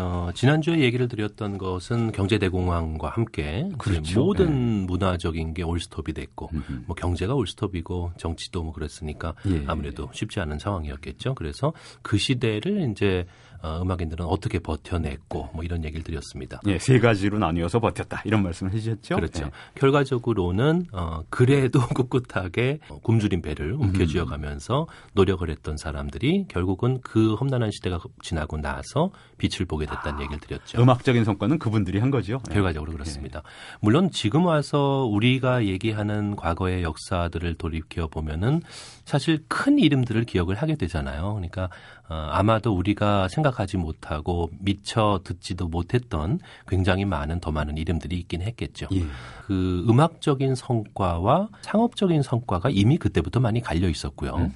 어, 0.00 0.30
지난주에 0.32 0.78
얘기를 0.78 1.08
드렸던 1.08 1.58
것은 1.58 2.12
경제대공황과 2.12 3.08
함께 3.10 3.68
그렇죠. 3.78 4.20
모든 4.20 4.80
네. 4.80 4.86
문화적인 4.86 5.54
게 5.54 5.64
올스톱이 5.64 6.12
됐고 6.12 6.50
음흠. 6.54 6.84
뭐 6.86 6.94
경제가 6.94 7.34
올스톱이고 7.34 8.12
정치도 8.16 8.62
뭐 8.62 8.72
그랬으니까 8.72 9.34
예. 9.46 9.64
아무래도 9.66 10.08
쉽지 10.12 10.38
않은 10.38 10.60
상황이었겠죠. 10.60 11.34
그래서 11.34 11.72
그 12.02 12.16
시대를 12.16 12.90
이제 12.92 13.26
어, 13.62 13.80
음악인들은 13.82 14.24
어떻게 14.24 14.58
버텨냈고 14.58 15.50
뭐 15.52 15.64
이런 15.64 15.84
얘기를 15.84 16.04
드렸습니다. 16.04 16.60
예, 16.66 16.78
세 16.78 16.98
가지로 16.98 17.38
나뉘어서 17.38 17.80
버텼다 17.80 18.22
이런 18.24 18.42
말씀을 18.42 18.72
해주셨죠. 18.72 19.16
그렇죠. 19.16 19.46
예. 19.46 19.50
결과적으로는 19.74 20.86
어, 20.92 21.22
그래도 21.28 21.80
꿋꿋하게 21.88 22.78
굶주린 23.02 23.42
배를 23.42 23.72
움켜쥐어 23.72 24.26
가면서 24.26 24.86
노력을 25.14 25.48
했던 25.48 25.76
사람들이 25.76 26.46
결국은 26.48 27.00
그 27.02 27.34
험난한 27.34 27.70
시대가 27.72 27.98
지나고 28.22 28.58
나서 28.58 29.10
빛을 29.38 29.66
보게 29.66 29.86
됐다는 29.86 30.20
아, 30.20 30.22
얘기를 30.22 30.40
드렸죠. 30.40 30.80
음악적인 30.80 31.24
성과는 31.24 31.58
그분들이 31.58 31.98
한 31.98 32.10
거죠. 32.10 32.40
예. 32.50 32.54
결과적으로 32.54 32.92
그렇습니다. 32.92 33.42
예. 33.44 33.78
물론 33.80 34.10
지금 34.10 34.46
와서 34.46 35.04
우리가 35.10 35.64
얘기하는 35.66 36.36
과거의 36.36 36.82
역사들을 36.82 37.54
돌이켜 37.54 38.06
보면은 38.06 38.62
사실 39.04 39.44
큰 39.48 39.78
이름들을 39.78 40.24
기억을 40.24 40.54
하게 40.56 40.76
되잖아요. 40.76 41.34
그러니까 41.34 41.64
어, 41.64 41.70
아마도 42.08 42.74
우리가 42.74 43.28
생각하지 43.28 43.76
못하고 43.76 44.50
미처 44.58 45.20
듣지도 45.24 45.68
못했던 45.68 46.40
굉장히 46.66 47.04
많은 47.04 47.40
더 47.40 47.50
많은 47.50 47.76
이름들이 47.76 48.18
있긴 48.20 48.42
했겠죠. 48.42 48.88
예. 48.92 49.04
그 49.46 49.84
음악적인 49.88 50.54
성과와 50.54 51.48
상업적인 51.60 52.22
성과가 52.22 52.70
이미 52.70 52.96
그때부터 52.96 53.40
많이 53.40 53.60
갈려 53.60 53.88
있었고요. 53.88 54.50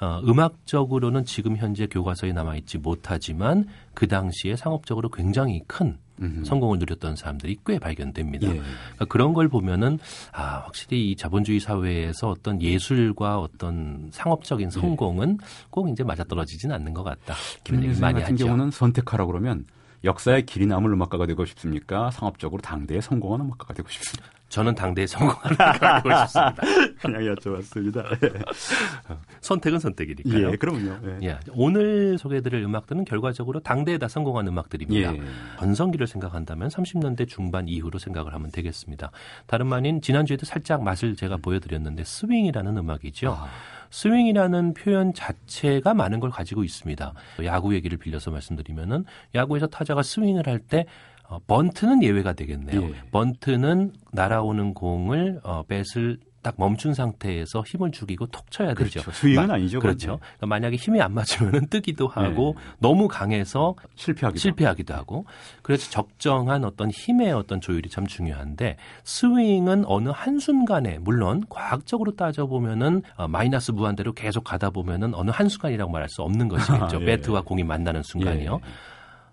어, 0.00 0.20
음악적으로는 0.26 1.24
지금 1.24 1.56
현재 1.56 1.86
교과서에 1.86 2.32
남아 2.32 2.56
있지 2.56 2.78
못하지만 2.78 3.66
그 3.94 4.08
당시에 4.08 4.56
상업적으로 4.56 5.08
굉장히 5.08 5.62
큰 5.66 5.98
음흠. 6.20 6.44
성공을 6.44 6.78
누렸던 6.78 7.16
사람들이 7.16 7.58
꽤 7.66 7.78
발견됩니다. 7.78 8.48
예. 8.48 8.54
그러니까 8.60 9.04
그런 9.06 9.32
걸 9.32 9.48
보면은 9.48 9.98
아 10.32 10.62
확실히 10.64 11.10
이 11.10 11.16
자본주의 11.16 11.58
사회에서 11.60 12.28
어떤 12.30 12.60
예술과 12.60 13.38
어떤 13.40 14.08
상업적인 14.12 14.66
예. 14.66 14.70
성공은 14.70 15.38
예. 15.40 15.46
꼭 15.70 15.88
이제 15.88 16.04
맞아떨어지진 16.04 16.72
않는 16.72 16.94
것 16.94 17.02
같다. 17.02 17.34
김현준 17.64 18.00
많이 18.00 18.20
같은 18.20 18.34
하죠. 18.34 18.44
경우는 18.46 18.70
선택하라 18.70 19.26
그러면 19.26 19.64
역사의 20.04 20.46
길이 20.46 20.66
남을 20.66 20.92
음악가가 20.92 21.26
되고 21.26 21.44
싶습니까? 21.44 22.10
상업적으로 22.10 22.60
당대에 22.60 23.00
성공하는 23.00 23.46
음악가가 23.46 23.72
되고 23.74 23.88
싶습니다. 23.88 24.30
저는 24.52 24.74
당대에 24.74 25.06
성공하는 25.06 25.56
음악가가 25.58 26.02
되고 26.02 26.18
싶습니다. 26.26 26.62
그냥 27.00 27.34
여쭤봤습니다. 27.34 28.04
선택은 29.40 29.78
선택이니까요. 29.78 30.52
예, 30.52 30.56
그럼요. 30.56 30.94
예. 31.22 31.28
예, 31.28 31.38
오늘 31.52 32.18
소개해드릴 32.18 32.62
음악들은 32.62 33.06
결과적으로 33.06 33.60
당대에 33.60 33.96
다 33.96 34.08
성공한 34.08 34.46
음악들입니다. 34.46 35.14
예. 35.14 35.20
전성기를 35.58 36.06
생각한다면 36.06 36.68
30년대 36.68 37.26
중반 37.28 37.66
이후로 37.66 37.98
생각을 37.98 38.34
하면 38.34 38.50
되겠습니다. 38.50 39.10
다름 39.46 39.72
아닌 39.72 40.02
지난주에도 40.02 40.44
살짝 40.44 40.82
맛을 40.82 41.16
제가 41.16 41.38
보여드렸는데 41.38 42.04
스윙이라는 42.04 42.76
음악이죠. 42.76 43.30
아. 43.30 43.48
스윙이라는 43.88 44.74
표현 44.74 45.12
자체가 45.14 45.94
많은 45.94 46.18
걸 46.18 46.30
가지고 46.30 46.64
있습니다. 46.64 47.12
야구 47.44 47.74
얘기를 47.74 47.98
빌려서 47.98 48.30
말씀드리면은 48.30 49.04
야구에서 49.34 49.66
타자가 49.66 50.02
스윙을 50.02 50.46
할때 50.46 50.86
어, 51.32 51.38
번트는 51.46 52.02
예외가 52.02 52.34
되겠네요. 52.34 52.82
예. 52.82 52.92
번트는 53.10 53.92
날아오는 54.12 54.74
공을 54.74 55.40
어, 55.42 55.62
배트를 55.62 56.18
딱 56.42 56.56
멈춘 56.58 56.92
상태에서 56.92 57.62
힘을 57.64 57.92
죽이고 57.92 58.26
톡 58.26 58.50
쳐야 58.50 58.74
되죠. 58.74 59.00
그렇죠. 59.00 59.10
스윙은 59.12 59.46
마, 59.46 59.54
아니죠. 59.54 59.78
그렇죠. 59.78 60.18
그러니까 60.18 60.46
만약에 60.46 60.76
힘이 60.76 61.00
안 61.00 61.14
맞으면 61.14 61.68
뜨기도 61.68 62.08
하고 62.08 62.56
네. 62.58 62.62
너무 62.80 63.08
강해서 63.08 63.76
실패하기도, 63.94 64.40
실패하기도 64.40 64.92
하고 64.92 65.24
그래서 65.62 65.88
적정한 65.90 66.64
어떤 66.64 66.90
힘의 66.90 67.32
어떤 67.32 67.60
조율이 67.60 67.88
참 67.88 68.06
중요한데 68.06 68.76
스윙은 69.04 69.84
어느 69.86 70.10
한순간에 70.10 70.98
물론 70.98 71.44
과학적으로 71.48 72.16
따져보면은 72.16 73.02
어, 73.16 73.28
마이너스 73.28 73.70
무한대로 73.70 74.12
계속 74.12 74.42
가다 74.42 74.70
보면은 74.70 75.14
어느 75.14 75.30
한순간이라고 75.30 75.90
말할 75.92 76.08
수 76.08 76.22
없는 76.22 76.48
것이겠죠. 76.48 76.96
아, 76.98 77.00
예. 77.00 77.04
배트와 77.04 77.42
공이 77.42 77.62
만나는 77.62 78.02
순간이요. 78.02 78.60
예. 78.60 78.91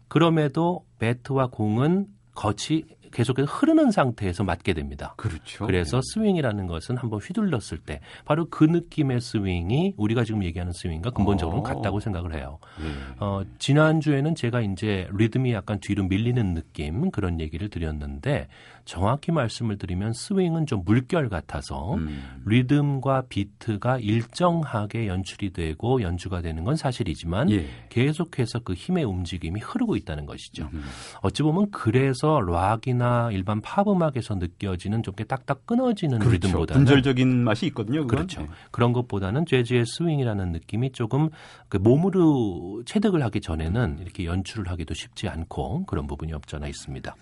그럼에도 0.09 0.85
배트와 0.99 1.47
공은 1.47 2.07
거치 2.35 2.85
계속해서 3.11 3.51
흐르는 3.51 3.91
상태에서 3.91 4.43
맞게 4.43 4.73
됩니다. 4.73 5.13
그렇죠. 5.17 5.65
그래서 5.65 5.97
네. 5.97 6.01
스윙이라는 6.13 6.67
것은 6.67 6.97
한번 6.97 7.19
휘둘렀을 7.19 7.79
때 7.79 7.99
바로 8.25 8.47
그 8.49 8.63
느낌의 8.63 9.21
스윙이 9.21 9.95
우리가 9.97 10.23
지금 10.23 10.43
얘기하는 10.43 10.73
스윙과 10.73 11.11
근본적으로 11.11 11.59
어. 11.59 11.63
같다고 11.63 11.99
생각을 11.99 12.33
해요. 12.35 12.59
네. 12.79 12.85
어, 13.19 13.41
지난주에는 13.57 14.35
제가 14.35 14.61
이제 14.61 15.07
리듬이 15.13 15.53
약간 15.53 15.79
뒤로 15.79 16.03
밀리는 16.03 16.53
느낌 16.53 17.11
그런 17.11 17.39
얘기를 17.39 17.69
드렸는데 17.69 18.47
정확히 18.85 19.31
말씀을 19.31 19.77
드리면 19.77 20.13
스윙은 20.13 20.65
좀 20.65 20.83
물결 20.83 21.29
같아서 21.29 21.93
음. 21.93 22.23
리듬과 22.45 23.25
비트가 23.29 23.99
일정하게 23.99 25.07
연출이 25.07 25.51
되고 25.53 26.01
연주가 26.01 26.41
되는 26.41 26.63
건 26.63 26.75
사실이지만 26.75 27.51
예. 27.51 27.67
계속해서 27.89 28.59
그 28.59 28.73
힘의 28.73 29.03
움직임이 29.03 29.59
흐르고 29.59 29.95
있다는 29.95 30.25
것이죠. 30.25 30.69
음. 30.73 30.83
어찌 31.21 31.43
보면 31.43 31.69
그래서 31.69 32.39
락이 32.39 32.95
나 32.99 33.09
락이나 33.09 33.31
일반 33.31 33.61
팝 33.61 33.87
음악에서 33.87 34.35
느껴지는 34.35 35.01
좀 35.01 35.15
딱딱 35.15 35.65
끊어지는 35.65 36.19
그렇죠. 36.19 36.33
리듬보다는 36.33 36.85
분절적인 36.85 37.43
맛이 37.43 37.65
있거든요. 37.67 38.01
그건. 38.01 38.07
그렇죠. 38.07 38.41
네. 38.41 38.47
그런 38.71 38.93
것보다는 38.93 39.45
재즈의 39.45 39.85
스윙이라는 39.85 40.51
느낌이 40.51 40.91
조금 40.91 41.29
그 41.69 41.77
몸으로 41.77 42.83
체득을 42.85 43.23
하기 43.23 43.41
전에는 43.41 43.99
이렇게 44.01 44.25
연출을 44.25 44.69
하기도 44.69 44.93
쉽지 44.93 45.27
않고 45.27 45.85
그런 45.85 46.05
부분이 46.05 46.33
없잖아 46.33 46.67
있습니다. 46.67 47.15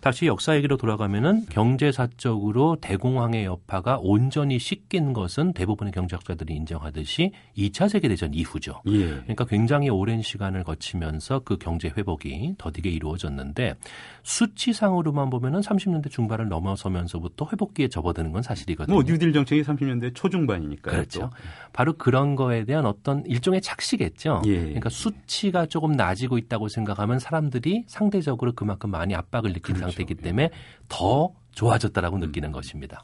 다시 0.00 0.26
역사 0.26 0.56
얘기로 0.56 0.78
돌아가면은 0.78 1.44
경제사적으로 1.46 2.76
대공황의 2.80 3.44
여파가 3.44 3.98
온전히 4.00 4.58
씻긴 4.58 5.12
것은 5.12 5.52
대부분의 5.52 5.92
경제학자들이 5.92 6.54
인정하듯이 6.54 7.32
2차 7.56 7.88
세계대전 7.88 8.32
이후죠. 8.32 8.80
예. 8.86 9.08
그러니까 9.08 9.44
굉장히 9.44 9.90
오랜 9.90 10.22
시간을 10.22 10.64
거치면서 10.64 11.40
그 11.40 11.58
경제 11.58 11.92
회복이 11.94 12.54
더디게 12.56 12.88
이루어졌는데 12.90 13.74
수치상으로만 14.22 15.28
보면은 15.28 15.60
30년대 15.60 16.10
중반을 16.10 16.48
넘어서면서부터 16.48 17.48
회복기에 17.52 17.88
접어드는 17.88 18.32
건 18.32 18.42
사실이거든요. 18.42 18.94
뭐 18.94 19.02
뉴딜 19.02 19.32
정책이 19.34 19.62
30년대 19.62 20.14
초중반이니까요. 20.14 20.94
그렇죠. 20.94 21.20
또. 21.20 21.30
바로 21.72 21.92
그런 21.94 22.36
거에 22.36 22.64
대한 22.64 22.86
어떤 22.86 23.24
일종의 23.26 23.60
착시겠죠. 23.60 24.42
예. 24.46 24.60
그러니까 24.60 24.88
수치가 24.88 25.66
조금 25.66 25.92
나아지고 25.92 26.38
있다고 26.38 26.68
생각하면 26.68 27.18
사람들이 27.18 27.84
상대적으로 27.86 28.52
그만큼 28.52 28.90
많이 28.90 29.14
압박을 29.14 29.52
느낀 29.52 29.74
그렇죠. 29.74 29.89
상태이기 29.90 30.22
때문에 30.22 30.50
더 30.88 31.32
좋아졌다라고 31.52 32.16
음. 32.16 32.20
느끼는 32.20 32.52
것입니다. 32.52 33.02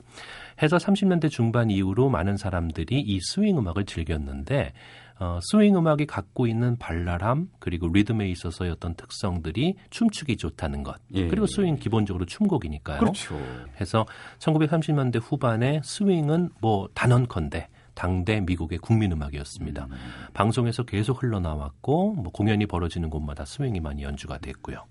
해서 0.63 0.77
30년대 0.77 1.31
중반 1.31 1.71
이후로 1.71 2.09
많은 2.09 2.37
사람들이 2.37 3.01
이 3.01 3.21
스윙 3.21 3.59
음악을 3.59 3.85
즐겼는데 3.85 4.73
어, 5.19 5.39
스윙 5.51 5.77
음악이 5.77 6.07
갖고 6.07 6.47
있는 6.47 6.77
발랄함 6.79 7.49
그리고 7.59 7.89
리듬에 7.89 8.29
있어서의 8.29 8.71
어떤 8.71 8.95
특성들이 8.95 9.75
춤추기 9.91 10.37
좋다는 10.37 10.83
것 10.83 10.97
예. 11.15 11.27
그리고 11.29 11.47
스윙 11.47 11.77
기본적으로 11.77 12.27
춤곡이니까요. 12.27 13.01
그렇죠. 13.01 13.39
해서 13.81 14.05
1930년대 14.39 15.21
후반에 15.23 15.81
스윙은 15.83 16.51
뭐 16.61 16.89
단언컨대 16.95 17.69
당대 17.95 18.41
미국의 18.41 18.79
국민 18.79 19.11
음악이었습니다. 19.13 19.87
음. 19.91 19.97
방송에서 20.35 20.83
계속 20.83 21.23
흘러나왔고 21.23 22.13
뭐 22.13 22.31
공연이 22.31 22.67
벌어지는 22.67 23.09
곳마다 23.09 23.47
스윙이 23.47 23.81
많이 23.81 24.03
연주가 24.03 24.37
됐고요. 24.37 24.85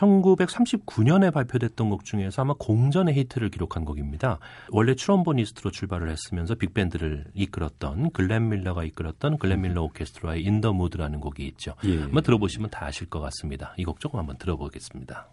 1939년에 0.00 1.32
발표됐던 1.32 1.90
곡 1.90 2.04
중에서 2.04 2.42
아마 2.42 2.54
공전의 2.58 3.14
히트를 3.14 3.50
기록한 3.50 3.84
곡입니다. 3.84 4.38
원래 4.70 4.94
trombonist로 4.94 5.70
출발을 5.70 6.10
했으면서 6.10 6.54
빅밴드를 6.54 7.26
이끌었던 7.34 8.10
글렌 8.12 8.48
밀러가 8.48 8.84
이끌었던 8.84 9.38
글렌 9.38 9.60
밀러 9.60 9.82
오케스트라의 9.82 10.42
In 10.42 10.54
the 10.54 10.72
Mood라는 10.72 11.20
곡이 11.20 11.46
있죠. 11.48 11.74
예. 11.84 12.00
한번 12.00 12.22
들어보시면 12.22 12.70
다 12.70 12.86
아실 12.86 13.08
것 13.08 13.20
같습니다. 13.20 13.74
이 13.76 13.84
곡 13.84 13.98
조금 13.98 14.20
한번 14.20 14.38
들어보겠습니다. 14.38 15.28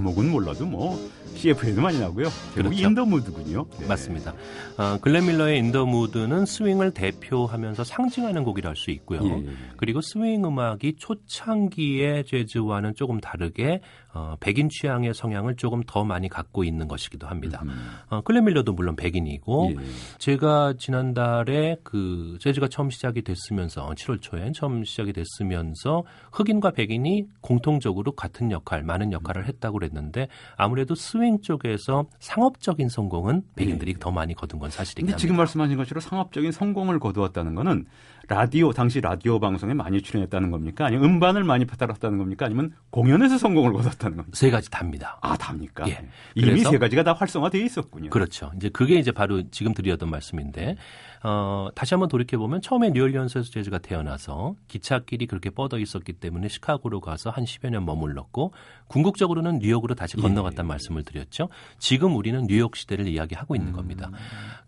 제목은 0.00 0.30
몰라도 0.30 0.64
뭐 0.64 0.98
CF에도 1.40 1.80
많이 1.80 1.98
나고요. 2.00 2.28
그렇죠. 2.54 2.74
In 2.74 2.86
the 2.86 3.05
Mood군요. 3.05 3.66
네. 3.78 3.86
맞습니다. 3.86 4.34
어, 4.76 4.98
글렌 5.00 5.26
밀러의 5.26 5.58
In 5.58 5.71
the 5.71 5.91
Mood는 5.91 6.44
스윙을 6.44 6.92
대표하면서 6.92 7.84
상징하는 7.84 8.42
곡이라 8.44 8.70
할 8.70 8.80
수 8.80 8.90
있고요. 8.90 9.20
예, 9.22 9.28
예, 9.28 9.46
예. 9.46 9.50
그리고 9.76 10.00
스윙 10.00 10.44
음악이 10.44 10.94
초창기의 10.96 12.24
재즈와는 12.24 12.94
조금 12.94 13.20
다르게 13.20 13.80
어, 14.12 14.36
백인 14.40 14.68
취향의 14.68 15.14
성향을 15.14 15.54
조금 15.56 15.82
더 15.86 16.04
많이 16.04 16.28
갖고 16.28 16.64
있는 16.64 16.88
것이기도 16.88 17.28
합니다. 17.28 17.60
음. 17.62 17.70
어, 18.08 18.20
글렌 18.22 18.40
밀러도 18.40 18.72
물론 18.72 18.96
백인이고 18.96 19.72
예. 19.72 19.84
제가 20.18 20.74
지난달에 20.78 21.76
그 21.84 22.38
재즈가 22.40 22.68
처음 22.68 22.90
시작이 22.90 23.22
됐으면서 23.22 23.88
7월 23.90 24.20
초에 24.20 24.50
처음 24.52 24.82
시작이 24.82 25.12
됐으면서 25.12 26.02
흑인과 26.32 26.72
백인이 26.72 27.26
공통적으로 27.40 28.12
같은 28.12 28.50
역할, 28.50 28.82
많은 28.82 29.12
역할을 29.12 29.46
했다고 29.46 29.78
그랬는데 29.78 30.28
아무래도 30.56 30.94
스윙 30.94 31.29
쪽에서 31.40 32.06
상업적인 32.18 32.88
성공은 32.88 33.42
백인들이 33.56 33.92
예. 33.94 33.98
더 33.98 34.10
많이 34.10 34.34
거둔 34.34 34.58
건 34.58 34.70
사실이긴 34.70 35.06
합니다. 35.06 35.18
지금 35.18 35.36
말씀하신 35.36 35.76
것처럼 35.76 36.00
상업적인 36.00 36.52
성공을 36.52 36.98
거두었다는 36.98 37.54
거는 37.54 37.86
라디오 38.28 38.72
당시 38.72 39.00
라디오 39.00 39.40
방송에 39.40 39.74
많이 39.74 40.00
출연했다는 40.02 40.50
겁니까? 40.50 40.86
아니면 40.86 41.04
음반을 41.04 41.44
많이 41.44 41.64
팔았다는 41.64 42.18
겁니까? 42.18 42.46
아니면 42.46 42.72
공연에서 42.90 43.38
성공을 43.38 43.72
거뒀다는 43.72 44.16
겁니까? 44.16 44.36
세 44.36 44.50
가지 44.50 44.70
답니다. 44.70 45.18
아 45.20 45.36
답니까? 45.36 45.88
예. 45.88 46.06
이미 46.34 46.60
세 46.60 46.78
가지가 46.78 47.02
다 47.02 47.12
활성화되어 47.12 47.62
있었군요. 47.62 48.10
그렇죠. 48.10 48.52
이제 48.56 48.68
그게 48.68 48.96
이제 48.96 49.12
바로 49.12 49.42
지금 49.50 49.74
드렸던 49.74 50.10
말씀인데 50.10 50.76
어, 51.22 51.68
다시 51.74 51.94
한번 51.94 52.08
돌이켜 52.08 52.38
보면 52.38 52.62
처음에 52.62 52.90
뉴올리언스에서 52.90 53.50
재즈가 53.50 53.78
태어나서 53.78 54.54
기차길이 54.68 55.26
그렇게 55.26 55.50
뻗어 55.50 55.78
있었기 55.78 56.14
때문에 56.14 56.48
시카고로 56.48 57.00
가서 57.00 57.30
한 57.30 57.44
10여 57.44 57.70
년 57.70 57.84
머물렀고 57.84 58.52
궁극적으로는 58.86 59.58
뉴욕으로 59.58 59.94
다시 59.94 60.16
예. 60.16 60.22
건너갔다는 60.22 60.64
예. 60.64 60.68
말씀을 60.68 61.04
드렸죠. 61.04 61.48
지금 61.78 62.16
우리는 62.16 62.46
뉴욕 62.46 62.74
시대를 62.74 63.06
이야기하고 63.06 63.54
있는 63.54 63.68
음. 63.68 63.76
겁니다. 63.76 64.10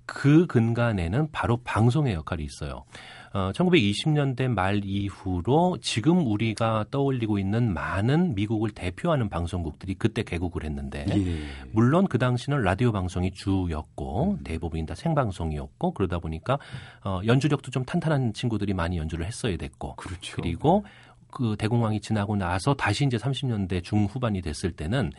그 0.05 0.47
근간에는 0.47 1.31
바로 1.33 1.59
방송의 1.65 2.15
역할이 2.15 2.45
있어요. 2.45 2.85
어, 3.35 3.51
1920년대 3.53 4.49
말 4.49 4.85
이후로 4.85 5.79
지금 5.81 6.27
우리가 6.27 6.85
떠올리고 6.91 7.39
있는 7.39 7.73
많은 7.73 8.35
미국을 8.35 8.71
대표하는 8.71 9.29
방송국들이 9.29 9.95
그때 9.95 10.23
개국을 10.23 10.65
했는데 10.65 11.07
예. 11.09 11.43
물론 11.73 12.07
그 12.07 12.19
당시는 12.19 12.63
라디오 12.63 12.93
방송이 12.93 13.33
주였고 13.33 14.33
음. 14.33 14.45
대부분이 14.45 14.85
다 14.85 14.95
생방송이었고 14.95 15.95
그러다 15.95 16.19
보니까 16.19 16.59
어, 17.05 17.21
연주력도 17.25 17.71
좀 17.71 17.85
탄탄한 17.85 18.35
친구들이 18.35 18.75
많이 18.75 18.99
연주를 18.99 19.25
했어야 19.25 19.57
됐고 19.57 19.97
그렇죠. 19.97 20.37
그리고 20.37 20.85
그 21.31 21.57
대공황이 21.59 22.01
지나고 22.01 22.37
나서 22.37 22.75
다시 22.75 23.07
이제 23.07 23.17
30년대 23.17 23.83
중후반이 23.83 24.43
됐을 24.43 24.73
때는 24.73 25.11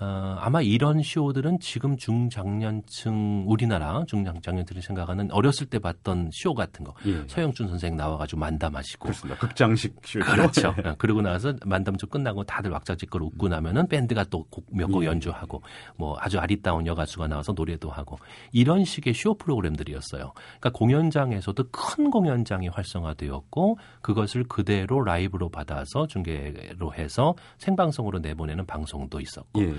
어, 0.00 0.36
아마 0.40 0.60
이런 0.62 1.02
쇼들은 1.02 1.60
지금 1.60 1.96
중장년층 1.96 3.44
우리나라 3.46 4.04
중장년층이 4.06 4.80
생각하는 4.80 5.30
어렸을 5.30 5.66
때 5.66 5.78
봤던 5.78 6.30
쇼 6.32 6.54
같은 6.54 6.84
거 6.84 6.94
예. 7.06 7.22
서영준 7.28 7.68
선생 7.68 7.96
나와가지고 7.96 8.40
만담하시고 8.40 9.02
그렇습니다. 9.04 9.38
극장식 9.38 9.94
쇼 10.04 10.20
그렇죠. 10.20 10.74
예. 10.84 10.94
그러고 10.98 11.22
나서 11.22 11.54
만담 11.64 11.96
좀 11.96 12.08
끝나고 12.10 12.44
다들 12.44 12.70
왁자지껄 12.70 13.22
웃고 13.22 13.48
나면은 13.48 13.86
밴드가 13.86 14.24
또 14.24 14.44
몇곡 14.70 15.04
예. 15.04 15.06
연주하고 15.06 15.62
뭐 15.96 16.16
아주 16.18 16.38
아리따운 16.38 16.86
여가수가 16.86 17.28
나와서 17.28 17.52
노래도 17.52 17.90
하고 17.90 18.18
이런 18.50 18.84
식의 18.84 19.14
쇼 19.14 19.34
프로그램들이었어요. 19.34 20.32
그러니까 20.34 20.70
공연장에서도 20.70 21.64
큰 21.70 22.10
공연장이 22.10 22.68
활성화되었고 22.68 23.78
그것을 24.00 24.44
그대로 24.44 25.00
라이브로 25.02 25.48
받아서 25.48 26.06
중계로 26.06 26.94
해서 26.94 27.34
생방송으로 27.58 28.18
내보내는 28.18 28.66
방송도 28.66 29.20
있었고. 29.20 29.62
예. 29.62 29.72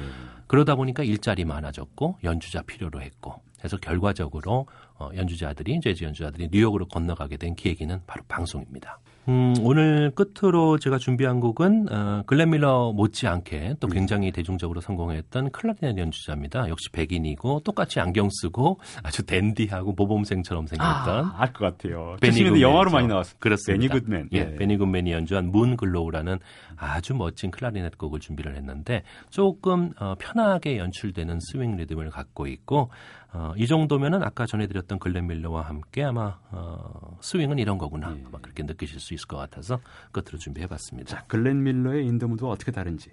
그러다 0.47 0.75
보니까 0.75 1.03
일자리 1.03 1.45
많아졌고 1.45 2.19
연주자 2.23 2.61
필요로 2.61 3.01
했고 3.01 3.41
그래서 3.57 3.77
결과적으로 3.77 4.67
어, 4.95 5.09
연주자들이 5.15 5.79
재즈 5.81 6.03
연주자들이 6.03 6.49
뉴욕으로 6.51 6.85
건너가게 6.87 7.37
된 7.37 7.55
계기는 7.55 8.01
바로 8.05 8.23
방송입니다. 8.27 8.99
음, 9.29 9.53
오늘 9.61 10.11
끝으로 10.11 10.77
제가 10.77 10.97
준비한 10.97 11.39
곡은 11.39 11.87
어, 11.89 12.23
글렌 12.25 12.49
밀러 12.49 12.91
못지않게 12.91 13.75
또 13.79 13.87
네. 13.87 13.95
굉장히 13.95 14.31
대중적으로 14.33 14.81
성공했던 14.81 15.51
클라리넷 15.51 15.97
연주자입니다. 15.97 16.67
역시 16.67 16.89
백인이고 16.91 17.61
똑같이 17.61 18.01
안경 18.01 18.27
쓰고 18.29 18.79
아주 19.01 19.23
댄디하고 19.25 19.93
모범생처럼 19.93 20.67
생겼던 20.67 21.25
아, 21.25 21.35
알 21.37 21.53
것 21.53 21.65
같아요. 21.77 22.17
베니 22.19 22.43
굿맨 22.43 22.59
영화로 22.61 22.91
많이 22.91 23.07
나왔어요. 23.07 23.35
그렇습니다. 23.39 23.93
베니 23.93 24.03
굿맨. 24.05 24.29
예, 24.33 24.43
네. 24.43 24.55
베니 24.55 24.75
굿맨이 24.77 25.11
연주한 25.13 25.51
Moonglow라는 25.51 26.39
아주 26.75 27.15
멋진 27.15 27.49
클라리넷 27.49 27.97
곡을 27.97 28.19
준비를 28.19 28.57
했는데 28.57 29.03
조금 29.29 29.91
어, 29.99 30.15
편하게 30.19 30.77
연출되는 30.77 31.39
스윙 31.39 31.77
리듬을 31.77 32.09
갖고 32.09 32.45
있고 32.47 32.89
어, 33.33 33.53
이 33.57 33.65
정도면은 33.65 34.21
아까 34.21 34.45
전해드렸던 34.45 34.99
글렌 34.99 35.25
밀러와 35.25 35.63
함께 35.63 36.03
아마 36.03 36.39
어, 36.51 37.17
스윙은 37.19 37.57
이런 37.57 37.79
거구나 37.79 38.15
예. 38.15 38.23
막 38.31 38.41
그렇게 38.43 38.61
느끼실 38.63 38.99
수 38.99 39.13
있을 39.15 39.27
것 39.27 39.37
같아서 39.37 39.79
끝으로 40.11 40.37
준비해봤습니다. 40.37 41.09
자, 41.09 41.25
글렌 41.27 41.63
밀러의 41.63 42.05
In 42.05 42.14
the 42.14 42.26
Mood와 42.26 42.51
어떻게 42.51 42.71
다른지 42.71 43.11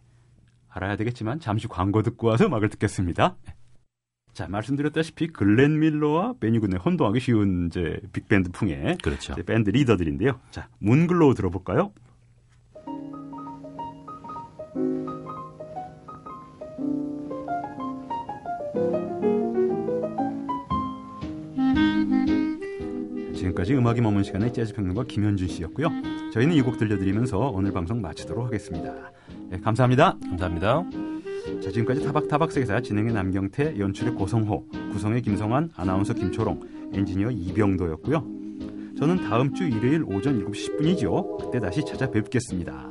알아야 0.69 0.97
되겠지만 0.97 1.41
잠시 1.41 1.67
광고 1.69 2.03
듣고 2.03 2.29
와서 2.29 2.47
음악을 2.47 2.69
듣겠습니다. 2.69 3.37
자, 4.35 4.47
말씀드렸다시피 4.47 5.29
글렌 5.29 5.81
밀러와 5.81 6.35
베니 6.39 6.51
굿맨의 6.51 6.79
혼동하기 6.79 7.19
쉬운 7.19 7.67
이제 7.67 8.01
빅밴드 8.13 8.51
풍의 8.51 8.99
그렇죠. 9.03 9.35
밴드 9.35 9.71
리더들인데요. 9.71 10.39
자, 10.51 10.69
Moonglow 10.79 11.35
들어볼까요? 11.35 11.93
지금까지 23.61 23.75
음악이 23.75 24.01
머문 24.01 24.23
시간의 24.23 24.53
재즈 24.53 24.75
평론가 24.75 25.05
김현준 25.05 25.49
씨였고요. 25.49 25.89
저희는 26.33 26.55
이 26.55 26.63
곡 26.63 26.79
들려드리면서 26.79 27.39
오늘 27.39 27.73
방송 27.73 28.01
마치도록 28.01 28.47
하겠습니다. 28.47 29.13
네, 29.49 29.59
감사합니다. 29.61 30.17
감사합니다. 30.31 30.85
자, 31.63 31.71
지금까지 31.71 32.05
타박타박 32.05 32.53
세계사 32.53 32.81
진행의 32.81 33.13
남경태, 33.13 33.79
연출의 33.79 34.15
고성호, 34.15 34.67
구성의 34.93 35.23
김성환, 35.23 35.71
아나운서 35.77 36.15
김초롱, 36.15 36.61
엔지니어 36.95 37.31
이병도였고요. 37.31 38.25
저는 38.99 39.29
다음 39.29 39.53
주 39.55 39.65
일요일 39.65 40.05
오전 40.05 40.45
7시 40.45 40.79
10분이죠. 40.79 41.39
그때 41.39 41.61
다시 41.61 41.85
찾아뵙겠습니다. 41.85 42.90